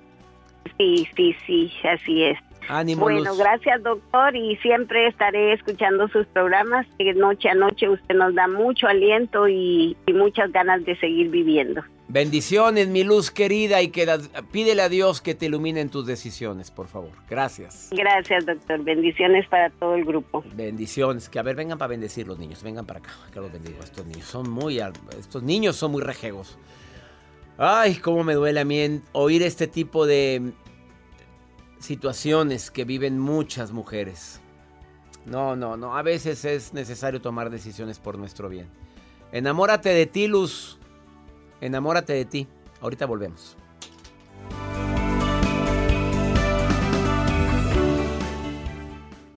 Sí, 0.80 1.08
sí, 1.16 1.36
sí, 1.46 1.72
así 1.88 2.24
es. 2.24 2.40
Ánimo, 2.70 3.02
Bueno, 3.02 3.30
Luz. 3.32 3.38
gracias 3.38 3.82
doctor 3.84 4.36
y 4.36 4.56
siempre 4.58 5.08
estaré 5.08 5.54
escuchando 5.54 6.08
sus 6.10 6.26
programas. 6.28 6.86
Que 6.98 7.14
noche 7.14 7.50
a 7.50 7.56
noche 7.56 7.90
usted 7.90 8.16
nos 8.16 8.34
da 8.36 8.48
mucho 8.48 8.88
aliento 8.88 9.48
y, 9.48 9.96
y 10.06 10.14
muchas 10.14 10.52
ganas 10.52 10.84
de 10.86 10.96
seguir 10.98 11.30
viviendo. 11.30 11.84
Bendiciones, 12.08 12.88
mi 12.88 13.04
luz 13.04 13.32
querida, 13.32 13.82
y 13.82 13.88
que 13.90 14.06
pídele 14.52 14.84
a 14.84 14.90
Dios 14.90 15.22
que 15.22 15.34
te 15.34 15.48
ilumine 15.48 15.82
en 15.82 15.90
tus 15.90 16.06
decisiones, 16.06 16.70
por 16.70 16.88
favor. 16.88 17.10
Gracias. 17.28 17.90
Gracias 17.92 18.46
doctor. 18.46 18.84
Bendiciones 18.84 19.48
para 19.48 19.72
todo 19.72 19.96
el 19.96 20.06
grupo. 20.06 20.44
Bendiciones. 20.56 21.30
Que 21.30 21.40
a 21.40 21.44
ver, 21.44 21.56
vengan 21.56 21.80
para 21.80 21.90
bendecir 21.90 22.28
los 22.28 22.38
niños. 22.38 22.62
Vengan 22.64 22.86
para 22.86 23.00
acá. 23.00 23.10
Que 23.34 23.40
los 23.40 23.52
bendigo. 23.52 23.80
Estos 23.84 24.06
niños 24.06 24.26
son 24.28 24.50
muy. 24.50 24.80
Estos 25.20 25.42
niños 25.42 25.76
son 25.78 25.92
muy 25.92 26.02
rejegos. 26.04 26.60
Ay, 27.58 27.96
cómo 27.96 28.24
me 28.24 28.34
duele 28.36 28.60
a 28.60 28.66
mí 28.66 29.02
oír 29.14 29.42
este 29.42 29.66
tipo 29.68 30.06
de 30.06 30.52
situaciones 31.80 32.72
que 32.72 32.86
viven 32.86 33.20
muchas 33.20 33.72
mujeres. 33.72 34.40
No, 35.26 35.56
no, 35.56 35.76
no. 35.78 35.98
A 35.98 36.02
veces 36.02 36.46
es 36.46 36.74
necesario 36.74 37.22
tomar 37.22 37.50
decisiones 37.50 38.00
por 38.00 38.18
nuestro 38.18 38.50
bien. 38.50 38.68
Enamórate 39.32 39.90
de 39.90 40.06
ti, 40.06 40.28
Luz. 40.28 40.78
Enamórate 41.62 42.14
de 42.14 42.26
ti. 42.26 42.48
Ahorita 42.82 43.06
volvemos. 43.06 43.58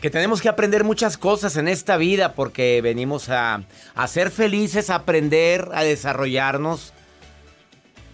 que 0.00 0.10
tenemos 0.10 0.40
que 0.40 0.48
aprender 0.48 0.84
muchas 0.84 1.18
cosas 1.18 1.56
en 1.56 1.66
esta 1.68 1.96
vida 1.96 2.34
porque 2.34 2.80
venimos 2.82 3.28
a, 3.30 3.62
a 3.94 4.06
ser 4.06 4.30
felices, 4.30 4.90
a 4.90 4.96
aprender, 4.96 5.68
a 5.74 5.82
desarrollarnos. 5.82 6.92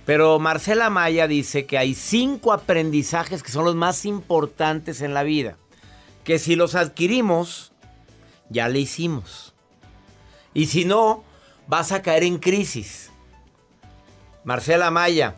Pero 0.06 0.38
Marcela 0.38 0.90
Maya 0.90 1.26
dice 1.28 1.66
que 1.66 1.78
hay 1.78 1.94
cinco 1.94 2.52
aprendizajes 2.52 3.42
que 3.42 3.50
son 3.52 3.64
los 3.64 3.74
más 3.74 4.04
importantes 4.04 5.00
en 5.02 5.14
la 5.14 5.22
vida. 5.22 5.56
Que 6.24 6.38
si 6.38 6.56
los 6.56 6.74
adquirimos, 6.74 7.72
ya 8.48 8.68
le 8.68 8.78
hicimos. 8.80 9.54
Y 10.54 10.66
si 10.66 10.84
no, 10.84 11.22
vas 11.66 11.92
a 11.92 12.00
caer 12.02 12.22
en 12.24 12.38
crisis. 12.38 13.10
Marcela 14.44 14.90
Maya, 14.90 15.36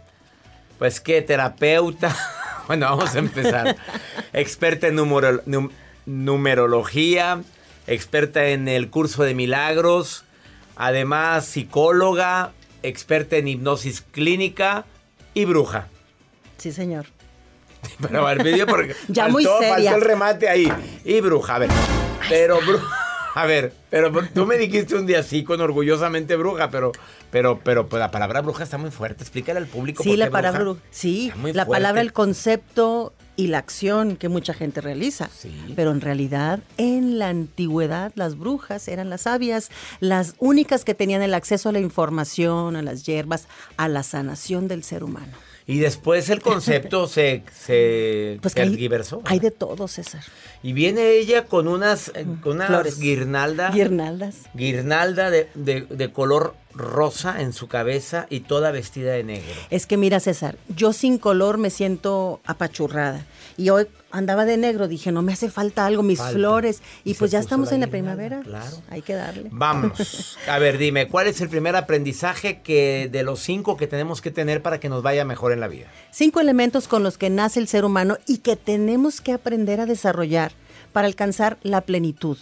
pues 0.79 1.01
qué 1.01 1.23
terapeuta. 1.23 2.15
Bueno, 2.67 2.87
vamos 2.87 3.15
a 3.15 3.21
empezar. 3.21 3.77
experta 4.33 4.89
en 4.89 4.97
numero- 4.97 5.41
num- 5.47 5.71
numerología, 6.07 7.43
experta 7.87 8.47
en 8.47 8.69
el 8.69 8.91
curso 8.91 9.23
de 9.25 9.35
milagros, 9.35 10.25
además 10.77 11.45
psicóloga, 11.47 12.53
experta 12.83 13.37
en 13.37 13.49
hipnosis 13.49 14.03
clínica 14.13 14.85
y 15.35 15.45
bruja. 15.45 15.89
Sí, 16.59 16.73
señor. 16.73 17.07
Pero 18.01 18.27
al 18.27 18.43
medio 18.43 18.67
porque 18.67 18.95
Ya 19.09 19.29
muy 19.29 19.45
seria. 19.45 19.69
faltó 19.75 19.95
el 19.97 20.01
remate 20.01 20.49
ahí. 20.49 20.73
Y 21.05 21.21
bruja, 21.21 21.57
a 21.57 21.59
ver. 21.59 21.71
Pero 22.29 22.61
bruja. 22.61 22.87
A 23.37 23.45
ver, 23.45 23.75
pero 23.91 24.11
tú 24.33 24.47
me 24.47 24.57
dijiste 24.57 24.95
un 24.95 25.05
día 25.05 25.23
sí 25.23 25.45
con 25.45 25.61
orgullosamente 25.61 26.37
bruja, 26.37 26.71
pero, 26.71 26.93
pero, 27.31 27.61
pero 27.63 27.87
pues, 27.87 28.01
la 28.01 28.11
palabra 28.11 28.41
bruja 28.41 28.65
está 28.65 28.79
muy 28.79 28.91
fuerte. 28.91 29.23
Explícale 29.25 29.59
al 29.59 29.67
público 29.67 30.03
Sí, 30.03 30.09
por 30.09 30.19
la 30.21 30.25
qué 30.25 30.31
palabra, 30.31 30.61
bruja. 30.61 30.81
bru- 30.81 30.85
sí, 30.91 31.27
la 31.29 31.35
fuerte. 31.67 31.67
palabra, 31.67 32.01
el 32.01 32.15
concepto 32.15 33.13
y 33.37 33.49
la 33.49 33.59
acción 33.59 34.17
que 34.17 34.29
mucha 34.29 34.55
gente 34.55 34.81
realiza. 34.81 35.29
Sí. 35.37 35.53
Pero 35.77 35.93
en 35.93 36.01
realidad, 36.01 36.61
en 36.79 37.19
la 37.19 37.29
antigüedad, 37.29 38.13
las 38.15 38.39
brujas 38.39 38.89
eran 38.89 39.11
las 39.11 39.23
sabias, 39.23 39.71
las 40.01 40.35
únicas 40.39 40.85
que 40.85 40.95
tenían 40.95 41.23
el 41.23 41.35
acceso 41.35 41.69
a 41.69 41.73
la 41.73 41.81
información, 41.81 42.77
a 42.77 42.83
las 42.83 43.05
hierbas, 43.05 43.47
a 43.77 43.89
la 43.89 44.03
sanación 44.03 44.69
del 44.69 44.83
ser 44.83 45.05
humano. 45.05 45.33
Y 45.69 45.79
después 45.81 46.31
el 46.31 46.43
concepto 46.43 47.09
se, 47.09 47.43
se 47.53 48.39
Pues 48.41 48.55
hay, 48.57 49.39
de 49.41 49.51
todo, 49.51 49.89
César. 49.89 50.23
Y 50.63 50.73
viene 50.73 51.11
ella 51.13 51.47
con 51.47 51.67
unas, 51.67 52.09
eh, 52.15 52.25
con 52.43 52.53
unas 52.57 52.69
Flores. 52.69 52.99
guirnalda. 53.01 53.71
Guirnaldas. 53.71 54.37
guirnalda 54.55 55.31
de, 55.31 55.49
de- 55.55 55.83
de 55.83 56.13
color 56.13 56.55
rosa 56.73 57.41
en 57.41 57.53
su 57.53 57.69
cabeza 57.69 58.27
y 58.31 58.41
toda 58.41 58.71
vestida 58.71 59.13
de 59.13 59.25
negro. 59.25 59.53
Es 59.71 59.87
que 59.87 59.97
mira, 59.97 60.21
César, 60.21 60.57
yo 60.69 60.93
sin 60.93 61.19
color 61.19 61.59
me 61.59 61.71
siento 61.71 62.41
apachurrada. 62.45 63.25
Y 63.59 63.71
hoy 63.71 63.87
andaba 64.11 64.45
de 64.45 64.57
negro, 64.59 64.87
dije, 64.87 65.13
no 65.13 65.23
me 65.23 65.33
hace 65.33 65.51
falta 65.51 65.87
algo, 65.87 66.03
mis 66.03 66.19
Falta. 66.19 66.35
flores. 66.35 66.83
Y 67.05 67.13
Y, 67.13 67.15
pues 67.15 67.31
ya 67.31 67.39
estamos 67.39 67.69
la 67.71 67.75
en 67.77 67.81
la 67.81 67.87
primavera. 67.87 68.41
claro. 68.43 68.77
hay 68.91 69.01
que 69.03 69.15
darle. 69.15 69.49
Vámonos. 69.51 70.37
A 70.49 70.59
ver, 70.59 70.77
dime, 70.77 71.09
¿cuál 71.09 71.27
es 71.27 71.41
el 71.41 71.49
primer 71.49 71.75
aprendizaje 71.77 72.61
que 72.61 73.09
de 73.11 73.23
los 73.23 73.41
cinco 73.41 73.77
que 73.79 73.87
tenemos 73.87 74.21
que 74.21 74.31
tener 74.31 74.61
para 74.63 74.79
que 74.79 74.89
nos 74.91 75.03
vaya 75.03 75.25
mejor 75.25 75.53
en 75.53 75.61
la 75.61 75.69
vida? 75.69 75.87
Cinco 76.11 76.41
elementos 76.41 76.87
con 76.87 77.03
los 77.03 77.17
que 77.17 77.31
nace 77.31 77.59
el 77.59 77.69
ser 77.69 77.85
humano 77.87 78.19
y 78.27 78.39
que 78.39 78.57
tenemos 78.57 79.21
que 79.23 79.33
aprender 79.33 79.81
a 79.81 79.87
desarrollar 79.87 80.53
para 80.93 81.07
alcanzar 81.07 81.57
la 81.63 81.81
plenitud. 81.81 82.37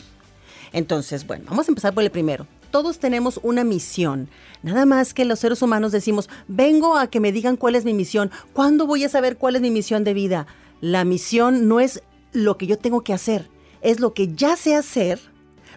Entonces, 0.73 1.27
bueno, 1.27 1.45
vamos 1.49 1.69
a 1.69 1.71
empezar 1.71 1.95
por 1.95 2.03
el 2.03 2.11
primero. 2.11 2.47
Todos 2.71 2.99
tenemos 2.99 3.39
una 3.45 3.63
misión. 3.63 4.29
Nada 4.65 4.85
más 4.85 5.15
que 5.15 5.25
los 5.25 5.39
seres 5.39 5.63
humanos 5.63 5.93
decimos, 5.93 6.29
vengo 6.49 6.97
a 6.99 7.07
que 7.07 7.21
me 7.21 7.31
digan 7.31 7.57
cuál 7.57 7.77
es 7.77 7.85
mi 7.85 7.95
misión. 7.95 8.33
¿Cuándo 8.53 8.87
voy 8.87 9.05
a 9.05 9.09
saber 9.09 9.37
cuál 9.37 9.55
es 9.55 9.63
mi 9.63 9.71
misión 9.71 10.03
de 10.03 10.15
vida? 10.15 10.47
La 10.81 11.05
misión 11.05 11.69
no 11.69 11.81
es 11.81 12.03
lo 12.33 12.57
que 12.59 12.67
yo 12.67 12.79
tengo 12.79 13.03
que 13.03 13.13
hacer, 13.13 13.49
es 13.81 14.01
lo 14.01 14.13
que 14.15 14.35
ya 14.35 14.57
sé 14.57 14.75
hacer, 14.75 15.21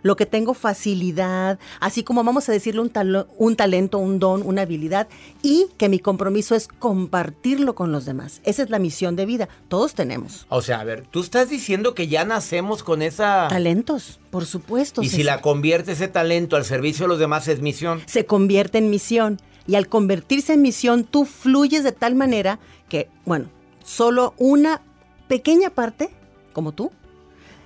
lo 0.03 0.15
que 0.15 0.25
tengo 0.25 0.53
facilidad, 0.53 1.59
así 1.79 2.03
como 2.03 2.23
vamos 2.23 2.47
a 2.47 2.51
decirle 2.51 2.81
un, 2.81 2.91
talo- 2.91 3.27
un 3.37 3.55
talento, 3.55 3.97
un 3.97 4.19
don, 4.19 4.43
una 4.43 4.61
habilidad, 4.61 5.07
y 5.41 5.67
que 5.77 5.89
mi 5.89 5.99
compromiso 5.99 6.55
es 6.55 6.67
compartirlo 6.67 7.73
con 7.75 7.91
los 7.91 8.05
demás. 8.05 8.41
Esa 8.43 8.63
es 8.63 8.69
la 8.69 8.79
misión 8.79 9.15
de 9.15 9.25
vida. 9.25 9.49
Todos 9.69 9.95
tenemos. 9.95 10.45
O 10.49 10.61
sea, 10.61 10.79
a 10.79 10.83
ver, 10.83 11.05
tú 11.09 11.21
estás 11.21 11.49
diciendo 11.49 11.93
que 11.95 12.07
ya 12.07 12.25
nacemos 12.25 12.83
con 12.83 13.01
esa... 13.01 13.47
Talentos, 13.49 14.19
por 14.29 14.45
supuesto. 14.45 15.01
Y 15.01 15.09
si 15.09 15.23
la 15.23 15.41
convierte 15.41 15.93
ese 15.93 16.07
talento 16.07 16.55
al 16.55 16.65
servicio 16.65 17.05
de 17.05 17.09
los 17.09 17.19
demás 17.19 17.47
es 17.47 17.59
misión. 17.61 18.01
se 18.05 18.25
convierte 18.25 18.77
en 18.77 18.89
misión. 18.89 19.39
Y 19.67 19.75
al 19.75 19.89
convertirse 19.89 20.53
en 20.53 20.61
misión, 20.61 21.03
tú 21.03 21.25
fluyes 21.25 21.83
de 21.83 21.91
tal 21.91 22.15
manera 22.15 22.59
que, 22.87 23.09
bueno, 23.25 23.49
solo 23.87 24.33
una 24.37 24.81
pequeña 25.29 25.69
parte, 25.69 26.09
como 26.51 26.73
tú, 26.73 26.91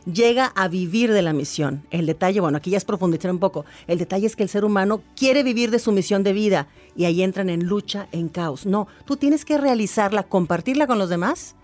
llega 0.05 0.51
a 0.55 0.67
vivir 0.67 1.11
de 1.11 1.23
la 1.23 1.33
misión. 1.33 1.83
El 1.89 2.05
detalle, 2.05 2.39
bueno, 2.39 2.59
aquí 2.59 2.69
ya 2.69 2.77
es 2.77 2.85
profundizar 2.85 3.31
un 3.31 3.39
poco. 3.39 3.65
El 3.87 3.97
detalle 3.97 4.27
es 4.27 4.35
que 4.35 4.43
el 4.43 4.49
ser 4.49 4.63
humano 4.63 5.01
quiere 5.15 5.41
vivir 5.41 5.71
de 5.71 5.79
su 5.79 5.91
misión 5.91 6.23
de 6.23 6.33
vida 6.33 6.67
y 6.95 7.05
ahí 7.05 7.23
entran 7.23 7.49
en 7.49 7.65
lucha, 7.65 8.07
en 8.11 8.29
caos. 8.29 8.67
No, 8.67 8.87
tú 9.05 9.17
tienes 9.17 9.45
que 9.45 9.57
realizarla, 9.57 10.23
compartirla 10.23 10.85
con 10.85 10.99
los 10.99 11.09
demás 11.09 11.55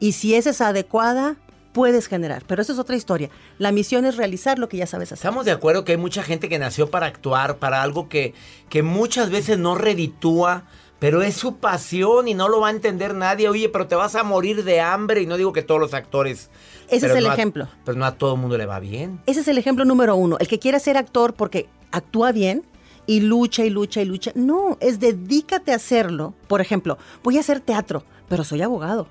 y 0.00 0.12
si 0.12 0.34
esa 0.34 0.50
es 0.50 0.60
adecuada, 0.60 1.36
puedes 1.72 2.06
generar. 2.06 2.44
Pero 2.46 2.60
eso 2.60 2.74
es 2.74 2.78
otra 2.78 2.96
historia. 2.96 3.30
La 3.58 3.72
misión 3.72 4.04
es 4.04 4.16
realizar 4.16 4.58
lo 4.58 4.68
que 4.68 4.76
ya 4.76 4.86
sabes 4.86 5.08
hacer. 5.08 5.26
Estamos 5.26 5.46
de 5.46 5.52
acuerdo 5.52 5.84
que 5.84 5.92
hay 5.92 5.98
mucha 5.98 6.22
gente 6.22 6.50
que 6.50 6.58
nació 6.58 6.90
para 6.90 7.06
actuar, 7.06 7.58
para 7.58 7.82
algo 7.82 8.10
que, 8.10 8.34
que 8.68 8.82
muchas 8.82 9.30
veces 9.30 9.58
no 9.58 9.74
reditúa, 9.74 10.64
pero 11.04 11.20
es 11.20 11.34
su 11.34 11.56
pasión 11.56 12.28
y 12.28 12.32
no 12.32 12.48
lo 12.48 12.60
va 12.60 12.68
a 12.68 12.70
entender 12.70 13.14
nadie. 13.14 13.46
Oye, 13.50 13.68
pero 13.68 13.86
te 13.86 13.94
vas 13.94 14.14
a 14.14 14.22
morir 14.22 14.64
de 14.64 14.80
hambre 14.80 15.20
y 15.20 15.26
no 15.26 15.36
digo 15.36 15.52
que 15.52 15.62
todos 15.62 15.78
los 15.78 15.92
actores... 15.92 16.48
Ese 16.88 17.08
es 17.08 17.14
el 17.14 17.24
no 17.24 17.30
a- 17.30 17.34
ejemplo. 17.34 17.68
pero 17.84 17.98
no 17.98 18.06
a 18.06 18.12
todo 18.16 18.36
el 18.36 18.40
mundo 18.40 18.56
le 18.56 18.64
va 18.64 18.80
bien. 18.80 19.20
Ese 19.26 19.40
es 19.40 19.48
el 19.48 19.58
ejemplo 19.58 19.84
número 19.84 20.16
uno. 20.16 20.38
El 20.40 20.48
que 20.48 20.58
quiere 20.58 20.80
ser 20.80 20.96
actor 20.96 21.34
porque 21.34 21.68
actúa 21.90 22.32
bien 22.32 22.64
y 23.06 23.20
lucha 23.20 23.66
y 23.66 23.68
lucha 23.68 24.00
y 24.00 24.06
lucha. 24.06 24.32
No, 24.34 24.78
es 24.80 24.98
dedícate 24.98 25.72
a 25.72 25.76
hacerlo. 25.76 26.32
Por 26.48 26.62
ejemplo, 26.62 26.96
voy 27.22 27.36
a 27.36 27.40
hacer 27.40 27.60
teatro, 27.60 28.02
pero 28.30 28.42
soy 28.42 28.62
abogado, 28.62 29.06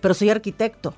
pero 0.00 0.14
soy 0.14 0.30
arquitecto. 0.30 0.94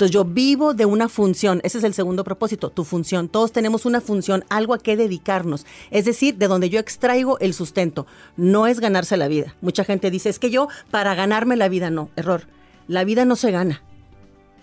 Entonces 0.00 0.14
yo 0.14 0.24
vivo 0.24 0.72
de 0.72 0.86
una 0.86 1.10
función. 1.10 1.60
Ese 1.62 1.76
es 1.76 1.84
el 1.84 1.92
segundo 1.92 2.24
propósito, 2.24 2.70
tu 2.70 2.84
función. 2.84 3.28
Todos 3.28 3.52
tenemos 3.52 3.84
una 3.84 4.00
función, 4.00 4.44
algo 4.48 4.72
a 4.72 4.78
qué 4.78 4.96
dedicarnos. 4.96 5.66
Es 5.90 6.06
decir, 6.06 6.38
de 6.38 6.48
donde 6.48 6.70
yo 6.70 6.80
extraigo 6.80 7.38
el 7.40 7.52
sustento. 7.52 8.06
No 8.38 8.66
es 8.66 8.80
ganarse 8.80 9.18
la 9.18 9.28
vida. 9.28 9.54
Mucha 9.60 9.84
gente 9.84 10.10
dice, 10.10 10.30
es 10.30 10.38
que 10.38 10.48
yo 10.48 10.68
para 10.90 11.14
ganarme 11.14 11.54
la 11.54 11.68
vida 11.68 11.90
no. 11.90 12.08
Error. 12.16 12.46
La 12.88 13.04
vida 13.04 13.26
no 13.26 13.36
se 13.36 13.50
gana. 13.50 13.82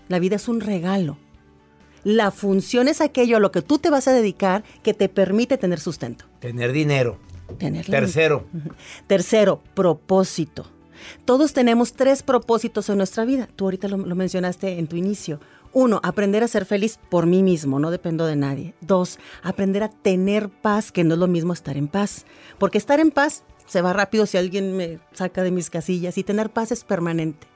La 0.08 0.18
vida 0.18 0.34
es 0.34 0.48
un 0.48 0.60
regalo. 0.60 1.18
La 2.02 2.32
función 2.32 2.88
es 2.88 3.00
aquello 3.00 3.36
a 3.36 3.40
lo 3.40 3.52
que 3.52 3.62
tú 3.62 3.78
te 3.78 3.90
vas 3.90 4.08
a 4.08 4.12
dedicar 4.12 4.64
que 4.82 4.92
te 4.92 5.08
permite 5.08 5.56
tener 5.56 5.78
sustento. 5.78 6.24
Tener 6.40 6.72
dinero. 6.72 7.16
Tener 7.58 7.86
Tercero, 7.86 8.44
Tercero, 9.06 9.62
propósito. 9.74 10.66
Todos 11.24 11.52
tenemos 11.52 11.92
tres 11.92 12.22
propósitos 12.22 12.88
en 12.88 12.98
nuestra 12.98 13.24
vida. 13.24 13.48
Tú 13.56 13.64
ahorita 13.64 13.88
lo, 13.88 13.98
mencionaste 13.98 14.78
en 14.78 14.86
tu 14.86 14.96
inicio. 14.96 15.40
Uno, 15.72 16.00
aprender 16.02 16.42
a 16.42 16.48
ser 16.48 16.64
feliz 16.64 16.98
por 17.10 17.26
mí 17.26 17.42
mismo, 17.42 17.78
no 17.78 17.90
dependo 17.90 18.26
de 18.26 18.36
nadie. 18.36 18.74
Dos, 18.80 19.18
aprender 19.42 19.82
a 19.82 19.90
tener 19.90 20.48
paz, 20.48 20.92
que 20.92 21.04
no 21.04 21.14
es 21.14 21.20
lo 21.20 21.26
mismo 21.26 21.52
estar 21.52 21.76
en 21.76 21.88
paz. 21.88 22.24
Porque 22.58 22.78
estar 22.78 23.00
en 23.00 23.10
paz 23.10 23.44
se 23.66 23.82
va 23.82 23.92
rápido 23.92 24.26
si 24.26 24.38
alguien 24.38 24.76
me 24.76 24.98
saca 25.12 25.42
de 25.42 25.50
mis 25.50 25.70
casillas 25.70 26.16
y 26.18 26.24
tener 26.24 26.50
paz 26.50 26.72
es 26.72 26.84
permanente. 26.84 27.46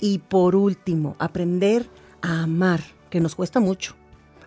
Y 0.00 0.18
por 0.18 0.56
último, 0.56 1.14
aprender 1.18 1.88
a 2.22 2.42
amar, 2.42 2.80
que 3.10 3.20
nos 3.20 3.34
cuesta 3.34 3.60
mucho. 3.60 3.94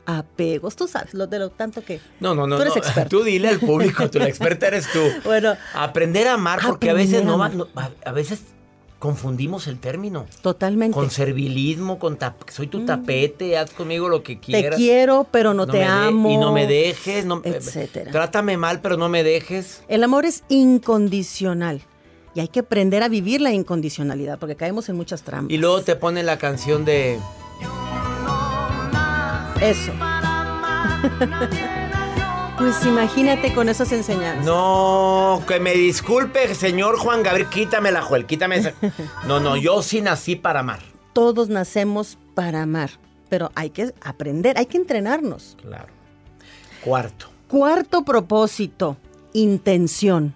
Apegos, 0.09 0.77
tú 0.77 0.87
sabes, 0.87 1.13
lo 1.13 1.27
de 1.27 1.37
lo 1.37 1.49
tanto 1.49 1.83
que... 1.83 1.99
No, 2.21 2.33
no, 2.33 2.47
no. 2.47 2.55
Tú 2.55 2.61
eres 2.61 2.75
no. 2.75 2.81
experto. 2.81 3.17
Tú 3.17 3.23
dile 3.25 3.49
al 3.49 3.59
público, 3.59 4.09
tú 4.09 4.19
la 4.19 4.29
experta 4.29 4.67
eres 4.67 4.87
tú. 4.89 5.01
Bueno, 5.25 5.55
Aprender 5.73 6.29
a 6.29 6.35
amar, 6.35 6.61
porque 6.65 6.89
a 6.89 6.93
veces 6.93 7.25
no 7.25 7.37
no- 7.49 7.67
a, 8.05 8.11
veces 8.13 8.39
confundimos 8.99 9.67
el 9.67 9.79
término. 9.79 10.25
totalmente. 10.41 10.95
Con 10.95 11.11
servilismo, 11.11 11.99
con 11.99 12.17
soy 12.47 12.67
tu 12.67 12.85
tapete, 12.85 13.57
haz 13.57 13.71
conmigo 13.71 14.07
lo 14.07 14.23
que 14.23 14.35
te 14.37 14.41
quieras. 14.41 14.77
quiero, 14.77 15.27
pero 15.29 15.53
no, 15.53 15.67
te 15.67 15.83
amo. 15.83 16.31
Y 16.31 16.37
no 16.37 16.53
me 16.53 16.67
dejes, 16.67 17.25
no, 17.25 17.41
eh, 17.43 17.55
etcétera. 17.57 18.09
Trátame 18.09 18.55
mal, 18.55 18.79
pero 18.79 18.95
no 18.95 19.09
me 19.09 19.25
dejes. 19.25 19.83
El 19.89 20.05
amor 20.05 20.23
es 20.25 20.45
incondicional. 20.47 21.81
Y 22.33 22.39
hay 22.39 22.47
que 22.47 22.61
aprender 22.61 23.03
a 23.03 23.09
vivir 23.09 23.41
la 23.41 23.51
incondicionalidad, 23.51 24.39
porque 24.39 24.55
caemos 24.55 24.87
en 24.87 24.95
muchas 24.95 25.23
trampas. 25.23 25.51
Y 25.53 25.57
luego 25.57 25.81
te 25.81 25.97
pone 25.97 26.23
la 26.23 26.37
canción 26.37 26.85
de 26.85 27.19
Eso. 29.61 29.91
pues 32.57 32.85
imagínate 32.85 33.53
con 33.53 33.69
esas 33.69 33.91
enseñanzas. 33.91 34.45
No, 34.45 35.43
que 35.47 35.59
me 35.59 35.73
disculpe, 35.73 36.53
señor 36.55 36.97
Juan 36.97 37.23
Gabriel, 37.23 37.49
quítame 37.49 37.91
la 37.91 38.01
Joel, 38.01 38.25
quítame 38.25 38.57
esa. 38.57 38.73
No, 39.27 39.39
no, 39.39 39.57
yo 39.57 39.81
sí 39.81 40.01
nací 40.01 40.35
para 40.35 40.61
amar. 40.61 40.79
Todos 41.13 41.49
nacemos 41.49 42.17
para 42.35 42.61
amar, 42.61 42.91
pero 43.29 43.51
hay 43.55 43.71
que 43.71 43.93
aprender, 44.03 44.57
hay 44.57 44.67
que 44.67 44.77
entrenarnos. 44.77 45.57
Claro. 45.61 45.87
Cuarto. 46.83 47.27
Cuarto 47.47 48.03
propósito, 48.03 48.97
intención. 49.33 50.33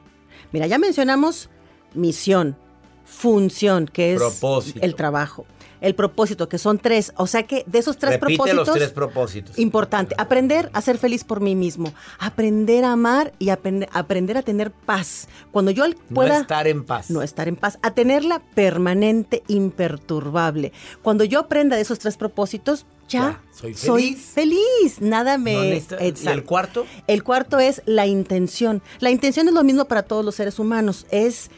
Mira, 0.51 0.67
ya 0.67 0.79
mencionamos 0.79 1.49
misión, 1.93 2.57
función, 3.05 3.85
que 3.85 4.13
es 4.13 4.19
Propósito. 4.19 4.79
el 4.81 4.95
trabajo. 4.95 5.45
El 5.81 5.95
propósito, 5.95 6.47
que 6.47 6.57
son 6.57 6.77
tres. 6.77 7.11
O 7.17 7.27
sea 7.27 7.43
que 7.43 7.63
de 7.67 7.79
esos 7.79 7.97
tres 7.97 8.11
Repite 8.19 8.37
propósitos. 8.37 8.67
los 8.67 8.75
tres 8.77 8.91
propósitos. 8.91 9.59
Importante, 9.59 10.15
aprender 10.17 10.69
a 10.73 10.81
ser 10.81 10.97
feliz 10.97 11.23
por 11.23 11.41
mí 11.41 11.55
mismo, 11.55 11.93
aprender 12.19 12.85
a 12.85 12.91
amar 12.93 13.33
y 13.39 13.49
aprender, 13.49 13.89
aprender 13.91 14.37
a 14.37 14.43
tener 14.43 14.71
paz. 14.71 15.27
Cuando 15.51 15.71
yo 15.71 15.85
pueda 16.13 16.35
no 16.35 16.41
estar 16.41 16.67
en 16.67 16.83
paz. 16.85 17.09
no 17.09 17.21
estar 17.21 17.47
en 17.47 17.55
paz, 17.55 17.79
a 17.81 17.91
tenerla 17.93 18.41
permanente, 18.53 19.43
imperturbable. 19.47 20.71
Cuando 21.01 21.23
yo 21.23 21.39
aprenda 21.39 21.75
de 21.75 21.81
esos 21.81 21.99
tres 21.99 22.17
propósitos, 22.17 22.85
ya, 23.09 23.19
Ya, 23.19 23.41
soy 23.51 23.73
soy 23.73 24.01
feliz. 24.15 24.25
feliz. 24.33 25.01
Nada 25.01 25.37
me... 25.37 25.81
No 25.89 25.97
¿Y 25.99 26.27
el 26.27 26.43
cuarto? 26.45 26.85
El 27.07 27.23
cuarto 27.23 27.59
es 27.59 27.81
la 27.85 28.05
intención. 28.07 28.81
La 28.99 29.09
intención 29.09 29.47
es 29.47 29.53
lo 29.53 29.63
mismo 29.63 29.85
para 29.85 30.03
todos 30.03 30.23
los 30.23 30.35
seres 30.35 30.59
humanos. 30.59 31.05
Es 31.11 31.49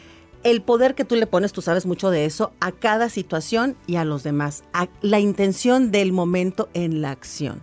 el 0.44 0.62
poder 0.62 0.96
que 0.96 1.06
tú 1.06 1.16
le 1.16 1.28
pones, 1.28 1.54
tú 1.54 1.62
sabes 1.62 1.86
mucho 1.86 2.10
de 2.10 2.26
eso, 2.26 2.54
a 2.60 2.72
cada 2.72 3.10
situación 3.10 3.76
y 3.88 3.96
a 3.96 4.06
los 4.06 4.24
demás. 4.24 4.64
A 4.74 4.88
la 5.02 5.20
intención 5.20 5.92
del 5.92 6.12
momento 6.12 6.70
en 6.74 7.02
la 7.02 7.12
acción. 7.12 7.62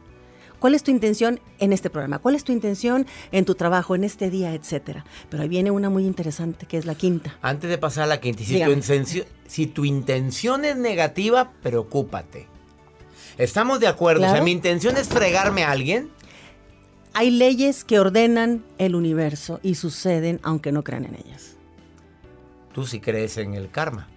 ¿Cuál 0.59 0.75
es 0.75 0.83
tu 0.83 0.91
intención 0.91 1.41
en 1.59 1.73
este 1.73 1.89
programa? 1.89 2.19
¿Cuál 2.19 2.35
es 2.35 2.45
tu 2.45 2.53
intención 2.53 3.07
en 3.33 3.47
tu 3.47 3.55
trabajo, 3.55 3.95
en 3.95 4.05
este 4.05 4.29
día, 4.29 4.53
etcétera? 4.53 5.07
Pero 5.31 5.43
ahí 5.43 5.49
viene 5.49 5.71
una 5.71 5.89
muy 5.89 6.05
interesante, 6.05 6.67
que 6.67 6.77
es 6.77 6.85
la 6.85 6.95
quinta. 6.95 7.39
Antes 7.41 7.71
de 7.71 7.79
pasar 7.79 8.05
a 8.05 8.07
la 8.07 8.21
quinta, 8.21 8.45
si 8.45 8.63
tu, 8.63 8.71
intención, 8.71 9.27
si 9.47 9.67
tu 9.67 9.87
intención 9.87 10.67
es 10.67 10.77
negativa, 10.77 11.53
preocúpate. 11.63 12.47
¿Estamos 13.39 13.81
de 13.81 13.87
acuerdo? 13.87 14.27
O 14.27 14.31
sea, 14.31 14.43
mi 14.43 14.51
intención 14.51 14.99
es 14.99 15.09
fregarme 15.09 15.65
a 15.65 15.71
alguien. 15.71 16.11
Hay 17.15 17.31
leyes 17.31 17.83
que 17.83 17.99
ordenan 17.99 18.63
el 18.77 18.95
universo 18.95 19.61
y 19.63 19.77
suceden 19.77 20.41
aunque 20.43 20.73
no 20.73 20.85
crean 20.85 21.07
en 21.07 21.15
ellas. 21.15 21.57
Tú 22.73 22.87
sí 22.87 23.01
crees 23.01 23.37
en 23.39 23.55
el 23.55 23.71
karma, 23.71 24.09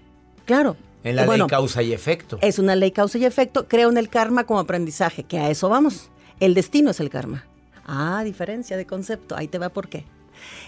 Claro. 0.45 0.75
en 1.03 1.15
la 1.15 1.25
bueno, 1.25 1.45
ley 1.45 1.49
causa 1.49 1.81
y 1.81 1.93
efecto. 1.93 2.37
Es 2.41 2.59
una 2.59 2.75
ley 2.75 2.91
causa 2.91 3.17
y 3.17 3.25
efecto. 3.25 3.67
Creo 3.67 3.89
en 3.89 3.97
el 3.97 4.09
karma 4.09 4.43
como 4.45 4.59
aprendizaje, 4.59 5.23
que 5.23 5.39
a 5.39 5.49
eso 5.49 5.69
vamos. 5.69 6.09
El 6.39 6.53
destino 6.53 6.91
es 6.91 6.99
el 6.99 7.09
karma. 7.09 7.45
Ah, 7.85 8.21
diferencia 8.23 8.77
de 8.77 8.85
concepto. 8.85 9.35
Ahí 9.35 9.47
te 9.47 9.57
va 9.57 9.69
por 9.69 9.87
qué. 9.89 10.05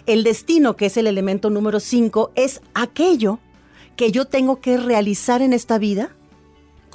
El 0.06 0.24
destino, 0.24 0.76
que 0.76 0.88
es 0.88 0.98
el 0.98 1.08
elemento 1.08 1.50
número 1.50 1.80
5, 1.80 2.32
es 2.36 2.62
aquello 2.74 3.40
que 3.96 4.12
yo 4.12 4.26
tengo 4.26 4.60
que 4.62 4.78
realizar 4.78 5.42
en 5.42 5.54
esta 5.54 5.78
vida 5.78 6.10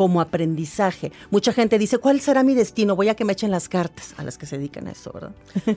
como 0.01 0.23
aprendizaje. 0.23 1.13
Mucha 1.29 1.53
gente 1.53 1.79
dice, 1.79 1.99
¿cuál 1.99 2.23
será 2.23 2.43
mi 2.43 2.55
destino? 2.55 2.97
Voy 2.97 3.11
a 3.11 3.15
que 3.17 3.27
me 3.27 3.35
echen 3.35 3.51
las 3.51 3.69
cartas 3.69 4.15
a 4.17 4.23
las 4.23 4.39
que 4.39 4.47
se 4.47 4.57
dedican 4.57 4.87
a 4.89 4.93
eso, 4.93 5.13
¿verdad? 5.13 5.33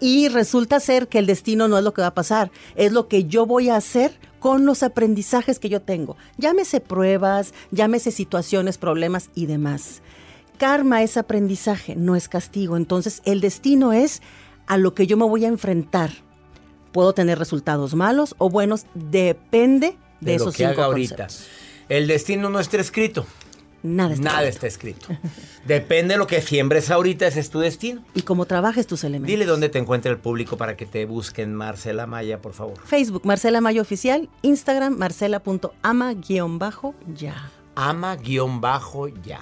y 0.00 0.28
resulta 0.28 0.80
ser 0.80 1.08
que 1.08 1.18
el 1.18 1.24
destino 1.24 1.66
no 1.66 1.78
es 1.78 1.82
lo 1.82 1.94
que 1.94 2.02
va 2.02 2.08
a 2.08 2.14
pasar, 2.14 2.50
es 2.76 2.92
lo 2.92 3.08
que 3.08 3.24
yo 3.24 3.46
voy 3.46 3.70
a 3.70 3.76
hacer 3.76 4.18
con 4.38 4.66
los 4.66 4.82
aprendizajes 4.82 5.58
que 5.58 5.70
yo 5.70 5.80
tengo. 5.80 6.18
Llámese 6.36 6.80
pruebas, 6.80 7.54
llámese 7.70 8.10
situaciones, 8.10 8.76
problemas 8.76 9.30
y 9.34 9.46
demás. 9.46 10.02
Karma 10.58 11.02
es 11.02 11.16
aprendizaje, 11.16 11.96
no 11.96 12.16
es 12.16 12.28
castigo. 12.28 12.76
Entonces 12.76 13.22
el 13.24 13.40
destino 13.40 13.94
es 13.94 14.20
a 14.66 14.76
lo 14.76 14.92
que 14.92 15.06
yo 15.06 15.16
me 15.16 15.24
voy 15.24 15.46
a 15.46 15.48
enfrentar. 15.48 16.10
Puedo 16.92 17.14
tener 17.14 17.38
resultados 17.38 17.94
malos 17.94 18.34
o 18.36 18.50
buenos, 18.50 18.84
depende 18.92 19.96
de, 20.20 20.34
esos 20.34 20.48
lo 20.48 20.52
que 20.52 20.66
haga 20.66 20.84
ahorita. 20.84 21.28
El 21.88 22.06
destino 22.06 22.50
no 22.50 22.60
está 22.60 22.76
escrito. 22.76 23.24
Nada 23.84 24.14
está, 24.14 24.24
Nada 24.24 24.48
está 24.48 24.66
escrito. 24.66 25.08
Depende 25.66 26.14
de 26.14 26.18
lo 26.18 26.26
que 26.26 26.40
siembres 26.40 26.90
ahorita, 26.90 27.26
ese 27.26 27.40
es 27.40 27.50
tu 27.50 27.60
destino. 27.60 28.02
Y 28.14 28.22
cómo 28.22 28.46
trabajes 28.46 28.86
tus 28.86 29.04
elementos. 29.04 29.28
Dile 29.28 29.44
dónde 29.44 29.68
te 29.68 29.78
encuentra 29.78 30.10
el 30.10 30.16
público 30.16 30.56
para 30.56 30.74
que 30.74 30.86
te 30.86 31.04
busquen 31.04 31.54
Marcela 31.54 32.06
Maya, 32.06 32.40
por 32.40 32.54
favor. 32.54 32.80
Facebook, 32.82 33.26
Marcela 33.26 33.60
Maya 33.60 33.82
Oficial. 33.82 34.30
Instagram, 34.40 34.96
marcela.ama-ya. 34.96 36.46
Ama-ya. 37.74 39.40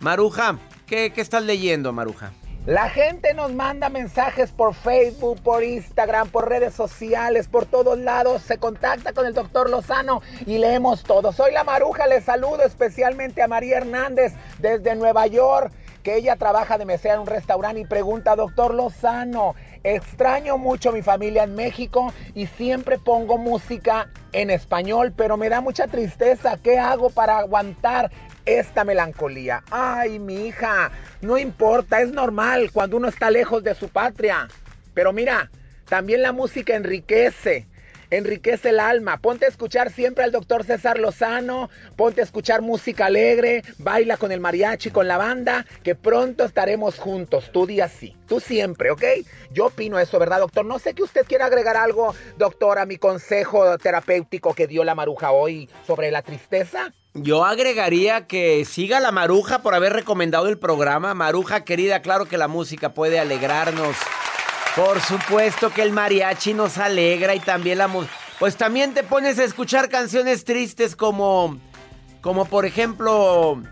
Maruja, 0.00 0.58
¿qué, 0.86 1.12
¿qué 1.12 1.20
estás 1.20 1.44
leyendo, 1.44 1.92
Maruja? 1.92 2.32
La 2.66 2.88
gente 2.88 3.34
nos 3.34 3.52
manda 3.52 3.88
mensajes 3.88 4.52
por 4.52 4.74
Facebook, 4.74 5.40
por 5.42 5.64
Instagram, 5.64 6.28
por 6.28 6.48
redes 6.48 6.72
sociales, 6.74 7.48
por 7.48 7.66
todos 7.66 7.98
lados. 7.98 8.42
Se 8.42 8.58
contacta 8.58 9.12
con 9.12 9.26
el 9.26 9.34
doctor 9.34 9.68
Lozano 9.68 10.22
y 10.46 10.58
leemos 10.58 11.02
todo. 11.02 11.32
Soy 11.32 11.50
la 11.50 11.64
Maruja, 11.64 12.06
les 12.06 12.22
saludo 12.22 12.62
especialmente 12.62 13.42
a 13.42 13.48
María 13.48 13.78
Hernández 13.78 14.34
desde 14.60 14.94
Nueva 14.94 15.26
York, 15.26 15.72
que 16.04 16.14
ella 16.14 16.36
trabaja 16.36 16.78
de 16.78 16.84
mesera 16.84 17.14
en 17.14 17.22
un 17.22 17.26
restaurante 17.26 17.80
y 17.80 17.84
pregunta, 17.84 18.36
doctor 18.36 18.74
Lozano, 18.74 19.56
extraño 19.84 20.58
mucho 20.58 20.90
a 20.90 20.92
mi 20.92 21.02
familia 21.02 21.44
en 21.44 21.54
México 21.54 22.12
y 22.34 22.46
siempre 22.46 22.98
pongo 22.98 23.38
música 23.38 24.08
en 24.32 24.50
español, 24.50 25.12
pero 25.16 25.36
me 25.36 25.48
da 25.48 25.60
mucha 25.60 25.86
tristeza. 25.86 26.58
¿Qué 26.62 26.78
hago 26.78 27.10
para 27.10 27.38
aguantar 27.38 28.10
esta 28.44 28.84
melancolía. 28.84 29.62
Ay, 29.70 30.18
mi 30.18 30.46
hija, 30.46 30.90
no 31.20 31.38
importa, 31.38 32.00
es 32.00 32.12
normal 32.12 32.70
cuando 32.72 32.96
uno 32.96 33.08
está 33.08 33.30
lejos 33.30 33.62
de 33.62 33.74
su 33.74 33.88
patria. 33.88 34.48
Pero 34.94 35.12
mira, 35.12 35.50
también 35.88 36.22
la 36.22 36.32
música 36.32 36.74
enriquece 36.74 37.66
enriquece 38.12 38.68
el 38.68 38.80
alma. 38.80 39.16
Ponte 39.16 39.46
a 39.46 39.48
escuchar 39.48 39.90
siempre 39.90 40.22
al 40.22 40.32
doctor 40.32 40.64
César 40.64 40.98
Lozano, 40.98 41.70
ponte 41.96 42.20
a 42.20 42.24
escuchar 42.24 42.60
música 42.60 43.06
alegre, 43.06 43.62
baila 43.78 44.16
con 44.16 44.32
el 44.32 44.40
mariachi, 44.40 44.90
con 44.90 45.08
la 45.08 45.16
banda, 45.16 45.66
que 45.82 45.94
pronto 45.94 46.44
estaremos 46.44 46.98
juntos, 46.98 47.50
tú 47.52 47.66
día 47.66 47.88
sí, 47.88 48.16
tú 48.28 48.38
siempre, 48.38 48.90
¿ok? 48.90 49.02
Yo 49.50 49.66
opino 49.66 49.98
eso, 49.98 50.18
¿verdad, 50.18 50.40
doctor? 50.40 50.64
No 50.64 50.78
sé 50.78 50.94
que 50.94 51.02
usted 51.02 51.24
quiera 51.26 51.46
agregar 51.46 51.76
algo, 51.76 52.14
doctor, 52.36 52.78
a 52.78 52.86
mi 52.86 52.98
consejo 52.98 53.78
terapéutico 53.78 54.54
que 54.54 54.66
dio 54.66 54.84
la 54.84 54.94
maruja 54.94 55.32
hoy 55.32 55.68
sobre 55.86 56.10
la 56.10 56.22
tristeza. 56.22 56.92
Yo 57.14 57.44
agregaría 57.44 58.26
que 58.26 58.64
siga 58.64 58.98
la 58.98 59.12
Maruja 59.12 59.58
por 59.58 59.74
haber 59.74 59.92
recomendado 59.92 60.48
el 60.48 60.58
programa. 60.58 61.12
Maruja 61.12 61.62
querida, 61.62 62.00
claro 62.00 62.24
que 62.24 62.38
la 62.38 62.48
música 62.48 62.94
puede 62.94 63.20
alegrarnos. 63.20 63.96
Por 64.74 65.02
supuesto 65.02 65.70
que 65.70 65.82
el 65.82 65.92
mariachi 65.92 66.54
nos 66.54 66.78
alegra 66.78 67.34
y 67.34 67.40
también 67.40 67.76
la 67.76 67.88
música. 67.88 68.14
Pues 68.38 68.56
también 68.56 68.94
te 68.94 69.02
pones 69.02 69.38
a 69.38 69.44
escuchar 69.44 69.90
canciones 69.90 70.44
tristes 70.44 70.96
como, 70.96 71.58
como 72.22 72.46
por 72.46 72.64
ejemplo 72.64 73.62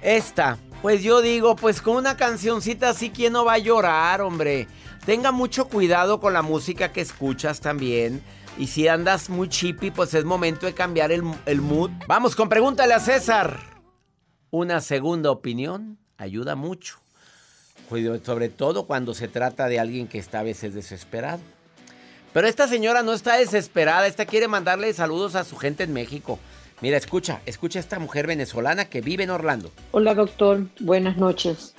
esta. 0.00 0.58
Pues 0.82 1.00
yo 1.04 1.22
digo, 1.22 1.54
pues 1.54 1.80
con 1.80 1.96
una 1.96 2.16
cancioncita 2.16 2.88
así, 2.88 3.10
¿quién 3.10 3.34
no 3.34 3.44
va 3.44 3.52
a 3.52 3.58
llorar, 3.58 4.20
hombre? 4.20 4.66
Tenga 5.06 5.30
mucho 5.30 5.68
cuidado 5.68 6.18
con 6.18 6.32
la 6.32 6.42
música 6.42 6.92
que 6.92 7.02
escuchas 7.02 7.60
también. 7.60 8.20
Y 8.58 8.66
si 8.66 8.88
andas 8.88 9.30
muy 9.30 9.48
chippy, 9.48 9.92
pues 9.92 10.12
es 10.12 10.24
momento 10.24 10.66
de 10.66 10.74
cambiar 10.74 11.12
el, 11.12 11.22
el 11.46 11.60
mood. 11.60 11.90
Vamos 12.08 12.34
con 12.34 12.48
pregúntale 12.48 12.94
a 12.94 13.00
César. 13.00 13.60
Una 14.50 14.80
segunda 14.80 15.30
opinión 15.30 15.98
ayuda 16.18 16.56
mucho 16.56 17.01
sobre 18.22 18.48
todo 18.48 18.86
cuando 18.86 19.14
se 19.14 19.28
trata 19.28 19.68
de 19.68 19.78
alguien 19.78 20.08
que 20.08 20.18
está 20.18 20.40
a 20.40 20.42
veces 20.44 20.74
desesperado. 20.74 21.40
Pero 22.32 22.46
esta 22.46 22.66
señora 22.66 23.02
no 23.02 23.12
está 23.12 23.36
desesperada, 23.36 24.06
esta 24.06 24.24
quiere 24.24 24.48
mandarle 24.48 24.92
saludos 24.94 25.34
a 25.34 25.44
su 25.44 25.56
gente 25.56 25.84
en 25.84 25.92
México. 25.92 26.38
Mira, 26.80 26.96
escucha, 26.96 27.40
escucha 27.46 27.78
a 27.78 27.80
esta 27.80 27.98
mujer 27.98 28.26
venezolana 28.26 28.86
que 28.86 29.00
vive 29.02 29.24
en 29.24 29.30
Orlando. 29.30 29.70
Hola 29.92 30.14
doctor, 30.14 30.66
buenas 30.80 31.16
noches. 31.16 31.74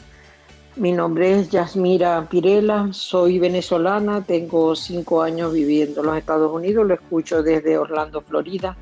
Mi 0.76 0.92
nombre 0.92 1.40
es 1.40 1.50
Yasmira 1.50 2.28
Pirela, 2.30 2.90
soy 2.92 3.38
venezolana, 3.38 4.24
tengo 4.24 4.76
cinco 4.76 5.22
años 5.22 5.54
viviendo 5.54 6.02
en 6.02 6.08
los 6.08 6.18
Estados 6.18 6.52
Unidos, 6.52 6.88
lo 6.88 6.94
escucho 6.94 7.44
desde 7.44 7.78
Orlando, 7.78 8.22
Florida. 8.22 8.78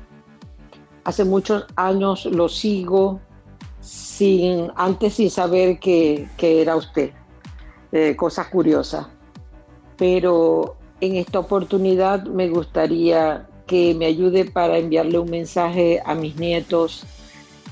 Hace 1.04 1.24
muchos 1.24 1.66
años 1.76 2.24
lo 2.26 2.48
sigo, 2.48 3.20
sin, 3.80 4.70
antes 4.76 5.14
sin 5.14 5.30
saber 5.30 5.78
que, 5.80 6.28
que 6.36 6.62
era 6.62 6.76
usted. 6.76 7.10
Eh, 7.92 8.16
cosas 8.16 8.48
curiosas. 8.48 9.06
Pero 9.98 10.76
en 11.02 11.16
esta 11.16 11.40
oportunidad 11.40 12.24
me 12.24 12.48
gustaría 12.48 13.46
que 13.66 13.94
me 13.94 14.06
ayude 14.06 14.46
para 14.46 14.78
enviarle 14.78 15.18
un 15.18 15.30
mensaje 15.30 16.00
a 16.06 16.14
mis 16.14 16.36
nietos 16.36 17.04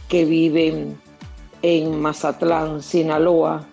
que 0.08 0.26
viven 0.26 1.00
en 1.62 2.00
Mazatlán, 2.00 2.82
Sinaloa, 2.82 3.66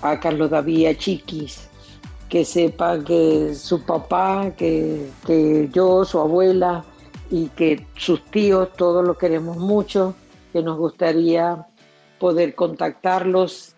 a 0.00 0.18
Carlos 0.18 0.48
David 0.48 0.96
Chiquis, 0.96 1.68
que 2.30 2.46
sepa 2.46 2.98
que 3.04 3.54
su 3.54 3.82
papá, 3.82 4.52
que, 4.56 5.10
que 5.26 5.68
yo, 5.72 6.06
su 6.06 6.18
abuela 6.18 6.84
y 7.30 7.48
que 7.48 7.86
sus 7.96 8.24
tíos, 8.30 8.72
todos 8.78 9.04
lo 9.06 9.18
queremos 9.18 9.58
mucho, 9.58 10.14
que 10.54 10.62
nos 10.62 10.78
gustaría 10.78 11.66
poder 12.18 12.54
contactarlos 12.54 13.74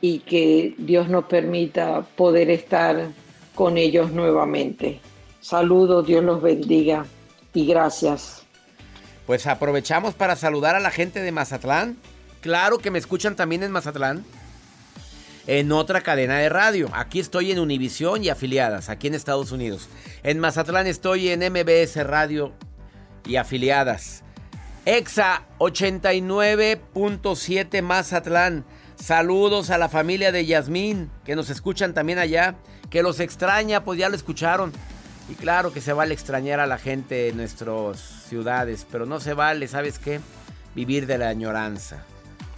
y 0.00 0.20
que 0.20 0.74
Dios 0.78 1.08
nos 1.08 1.24
permita 1.24 2.02
poder 2.16 2.50
estar 2.50 3.10
con 3.54 3.78
ellos 3.78 4.12
nuevamente. 4.12 5.00
Saludos, 5.40 6.06
Dios 6.06 6.24
los 6.24 6.42
bendiga 6.42 7.06
y 7.54 7.66
gracias. 7.66 8.42
Pues 9.26 9.46
aprovechamos 9.46 10.14
para 10.14 10.36
saludar 10.36 10.76
a 10.76 10.80
la 10.80 10.90
gente 10.90 11.20
de 11.20 11.32
Mazatlán. 11.32 11.96
Claro 12.40 12.78
que 12.78 12.90
me 12.90 12.98
escuchan 12.98 13.34
también 13.34 13.62
en 13.62 13.72
Mazatlán. 13.72 14.24
En 15.48 15.70
otra 15.72 16.00
cadena 16.00 16.38
de 16.38 16.48
radio. 16.48 16.88
Aquí 16.92 17.20
estoy 17.20 17.52
en 17.52 17.60
Univisión 17.60 18.24
y 18.24 18.28
afiliadas, 18.28 18.88
aquí 18.88 19.06
en 19.06 19.14
Estados 19.14 19.52
Unidos. 19.52 19.88
En 20.22 20.40
Mazatlán 20.40 20.86
estoy 20.86 21.28
en 21.28 21.40
MBS 21.40 22.04
Radio 22.04 22.52
y 23.24 23.36
afiliadas. 23.36 24.22
EXA 24.84 25.46
89.7 25.58 27.82
Mazatlán. 27.82 28.64
Saludos 28.96 29.70
a 29.70 29.78
la 29.78 29.88
familia 29.88 30.32
de 30.32 30.46
Yasmín, 30.46 31.10
que 31.24 31.36
nos 31.36 31.50
escuchan 31.50 31.94
también 31.94 32.18
allá, 32.18 32.56
que 32.90 33.02
los 33.02 33.20
extraña, 33.20 33.84
pues 33.84 33.98
ya 33.98 34.08
lo 34.08 34.16
escucharon. 34.16 34.72
Y 35.28 35.34
claro 35.34 35.72
que 35.72 35.80
se 35.80 35.92
vale 35.92 36.14
extrañar 36.14 36.60
a 36.60 36.66
la 36.66 36.78
gente 36.78 37.14
de 37.14 37.32
nuestras 37.32 38.00
ciudades, 38.28 38.86
pero 38.90 39.06
no 39.06 39.20
se 39.20 39.34
vale, 39.34 39.68
¿sabes 39.68 39.98
qué? 39.98 40.20
Vivir 40.74 41.06
de 41.06 41.18
la 41.18 41.28
añoranza. 41.28 42.04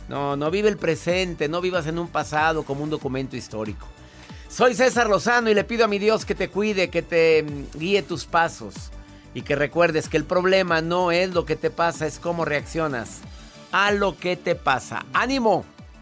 No, 0.09 0.37
no 0.37 0.51
vive 0.51 0.69
el 0.69 0.79
presente, 0.79 1.49
no 1.49 1.61
vivas 1.61 1.87
en 1.87 1.99
un 1.99 2.09
pasado 2.09 2.63
como 2.63 2.83
un 2.83 2.91
documento 2.91 3.37
histórico. 3.37 3.87
Soy 4.49 4.75
César 4.75 5.09
Lozano 5.09 5.51
y 5.51 5.55
le 5.55 5.65
pido 5.65 5.85
a 5.85 5.89
mi 5.89 5.99
Dios 5.99 6.25
que 6.25 6.35
te 6.35 6.49
cuide, 6.49 6.89
que 6.89 7.03
te 7.03 7.43
mm, 7.43 7.79
guíe 7.79 8.03
tus 8.03 8.25
pasos, 8.25 8.75
Y 9.35 9.43
que 9.43 9.57
recuerdes 9.57 10.09
que 10.09 10.17
el 10.17 10.25
problema 10.25 10.81
no 10.81 11.13
es 11.13 11.35
lo 11.35 11.45
que 11.45 11.57
te 11.57 11.71
pasa, 11.71 12.07
es 12.07 12.19
cómo 12.19 12.47
reaccionas 12.47 13.21
a 13.73 13.93
lo 13.93 14.17
que 14.17 14.37
te 14.37 14.55
pasa. 14.55 15.05
¡Ánimo! 15.13 15.67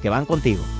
que 0.00 0.10
van 0.10 0.26
contigo. 0.26 0.79